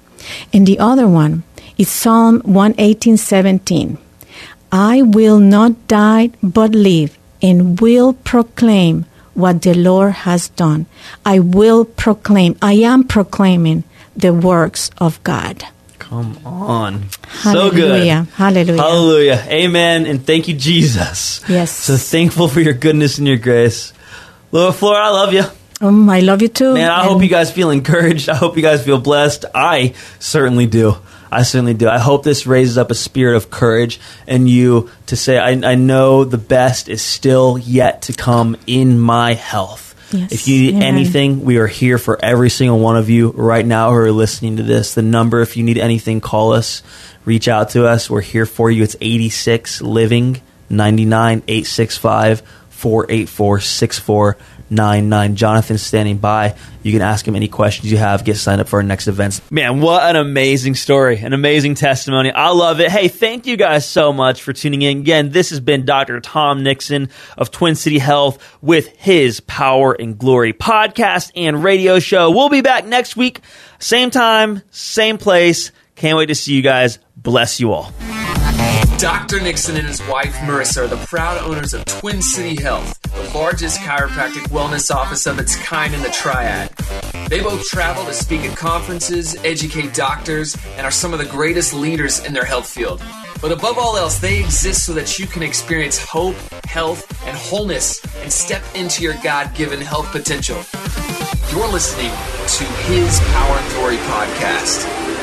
And 0.52 0.66
the 0.66 0.78
other 0.78 1.08
one 1.08 1.44
is 1.76 1.88
Psalm 1.88 2.40
118:17. 2.42 3.98
I 4.72 5.02
will 5.02 5.38
not 5.38 5.72
die 5.88 6.30
but 6.42 6.74
live 6.74 7.16
and 7.42 7.80
will 7.80 8.12
proclaim 8.12 9.04
what 9.34 9.62
the 9.62 9.74
Lord 9.74 10.12
has 10.24 10.48
done. 10.48 10.86
I 11.24 11.38
will 11.38 11.84
proclaim, 11.84 12.56
I 12.62 12.74
am 12.74 13.04
proclaiming 13.04 13.84
the 14.16 14.32
works 14.32 14.90
of 14.98 15.22
God. 15.22 15.64
Come 15.98 16.38
on. 16.44 17.10
So 17.42 17.70
good. 17.70 17.90
Hallelujah. 17.90 18.26
Hallelujah. 18.34 18.82
Hallelujah. 18.82 19.44
Amen. 19.48 20.06
And 20.06 20.24
thank 20.26 20.48
you, 20.48 20.54
Jesus. 20.54 21.42
Yes. 21.48 21.70
So 21.70 21.96
thankful 21.96 22.48
for 22.48 22.60
your 22.60 22.74
goodness 22.74 23.18
and 23.18 23.26
your 23.26 23.36
grace. 23.36 23.92
Lord 24.52 24.74
Flora, 24.74 25.04
I 25.04 25.10
love 25.10 25.32
you. 25.34 25.44
Um, 25.80 26.08
I 26.08 26.20
love 26.20 26.40
you 26.40 26.48
too. 26.48 26.74
Man, 26.74 26.90
I 26.90 27.00
And 27.02 27.10
hope 27.10 27.22
you 27.22 27.28
guys 27.28 27.50
feel 27.52 27.70
encouraged. 27.70 28.28
I 28.30 28.34
hope 28.36 28.56
you 28.56 28.62
guys 28.62 28.82
feel 28.84 28.98
blessed. 29.00 29.44
I 29.54 29.92
certainly 30.18 30.66
do. 30.66 30.96
I 31.30 31.42
certainly 31.42 31.74
do. 31.74 31.88
I 31.88 31.98
hope 31.98 32.22
this 32.22 32.46
raises 32.46 32.78
up 32.78 32.90
a 32.90 32.94
spirit 32.94 33.36
of 33.36 33.50
courage 33.50 34.00
in 34.26 34.46
you 34.46 34.90
to 35.06 35.16
say, 35.16 35.38
I, 35.38 35.50
I 35.50 35.74
know 35.74 36.24
the 36.24 36.38
best 36.38 36.88
is 36.88 37.02
still 37.02 37.58
yet 37.58 38.02
to 38.02 38.12
come 38.12 38.56
in 38.66 38.98
my 38.98 39.34
health. 39.34 39.94
Yes. 40.12 40.32
If 40.32 40.48
you 40.48 40.60
need 40.60 40.74
Amen. 40.76 40.82
anything, 40.82 41.44
we 41.44 41.58
are 41.58 41.66
here 41.66 41.98
for 41.98 42.22
every 42.24 42.48
single 42.48 42.78
one 42.78 42.96
of 42.96 43.10
you 43.10 43.32
right 43.32 43.66
now 43.66 43.90
who 43.90 43.96
are 43.96 44.12
listening 44.12 44.58
to 44.58 44.62
this. 44.62 44.94
The 44.94 45.02
number, 45.02 45.40
if 45.40 45.56
you 45.56 45.64
need 45.64 45.78
anything, 45.78 46.20
call 46.20 46.52
us, 46.52 46.82
reach 47.24 47.48
out 47.48 47.70
to 47.70 47.86
us. 47.86 48.08
We're 48.08 48.20
here 48.20 48.46
for 48.46 48.70
you. 48.70 48.84
It's 48.84 48.96
86 49.00 49.82
Living 49.82 50.40
99 50.70 51.42
865 51.48 52.42
484 52.70 54.34
6499. 54.68 55.36
Jonathan's 55.36 55.82
standing 55.82 56.18
by. 56.18 56.56
You 56.82 56.92
can 56.92 57.02
ask 57.02 57.26
him 57.26 57.36
any 57.36 57.48
questions 57.48 57.90
you 57.90 57.98
have. 57.98 58.24
Get 58.24 58.36
signed 58.36 58.60
up 58.60 58.68
for 58.68 58.76
our 58.76 58.82
next 58.82 59.08
events. 59.08 59.40
Man, 59.50 59.80
what 59.80 60.02
an 60.02 60.16
amazing 60.16 60.74
story, 60.74 61.18
an 61.18 61.32
amazing 61.32 61.74
testimony. 61.74 62.32
I 62.32 62.50
love 62.50 62.80
it. 62.80 62.90
Hey, 62.90 63.08
thank 63.08 63.46
you 63.46 63.56
guys 63.56 63.88
so 63.88 64.12
much 64.12 64.42
for 64.42 64.52
tuning 64.52 64.82
in. 64.82 64.98
Again, 64.98 65.30
this 65.30 65.50
has 65.50 65.60
been 65.60 65.84
Dr. 65.84 66.20
Tom 66.20 66.62
Nixon 66.62 67.10
of 67.36 67.50
Twin 67.50 67.74
City 67.74 67.98
Health 67.98 68.42
with 68.60 68.88
his 68.96 69.40
Power 69.40 69.92
and 69.92 70.18
Glory 70.18 70.52
podcast 70.52 71.30
and 71.36 71.62
radio 71.62 71.98
show. 71.98 72.30
We'll 72.30 72.48
be 72.48 72.60
back 72.60 72.84
next 72.84 73.16
week, 73.16 73.40
same 73.78 74.10
time, 74.10 74.62
same 74.70 75.18
place. 75.18 75.72
Can't 75.94 76.18
wait 76.18 76.26
to 76.26 76.34
see 76.34 76.54
you 76.54 76.62
guys. 76.62 76.98
Bless 77.16 77.58
you 77.60 77.72
all. 77.72 77.92
Dr. 78.98 79.40
Nixon 79.40 79.76
and 79.76 79.86
his 79.86 80.00
wife 80.08 80.34
Marissa 80.36 80.84
are 80.84 80.86
the 80.86 80.96
proud 81.04 81.36
owners 81.42 81.74
of 81.74 81.84
Twin 81.84 82.22
City 82.22 82.60
Health, 82.60 82.98
the 83.02 83.38
largest 83.38 83.78
chiropractic 83.80 84.48
wellness 84.48 84.90
office 84.94 85.26
of 85.26 85.38
its 85.38 85.54
kind 85.56 85.92
in 85.92 86.00
the 86.02 86.08
Triad. 86.08 86.70
They 87.28 87.40
both 87.40 87.66
travel 87.66 88.06
to 88.06 88.14
speak 88.14 88.40
at 88.42 88.56
conferences, 88.56 89.36
educate 89.44 89.92
doctors, 89.92 90.56
and 90.76 90.86
are 90.86 90.90
some 90.90 91.12
of 91.12 91.18
the 91.18 91.26
greatest 91.26 91.74
leaders 91.74 92.24
in 92.24 92.32
their 92.32 92.46
health 92.46 92.70
field. 92.70 93.02
But 93.42 93.52
above 93.52 93.76
all 93.76 93.98
else, 93.98 94.18
they 94.18 94.40
exist 94.40 94.86
so 94.86 94.94
that 94.94 95.18
you 95.18 95.26
can 95.26 95.42
experience 95.42 95.98
hope, 95.98 96.36
health, 96.64 97.06
and 97.26 97.36
wholeness 97.36 98.02
and 98.22 98.32
step 98.32 98.62
into 98.74 99.02
your 99.02 99.14
God 99.22 99.54
given 99.54 99.78
health 99.78 100.10
potential. 100.10 100.56
You're 101.52 101.68
listening 101.68 102.10
to 102.10 102.64
his 102.84 103.20
Power 103.34 103.56
and 103.58 103.74
Glory 103.74 103.96
podcast. 103.98 105.15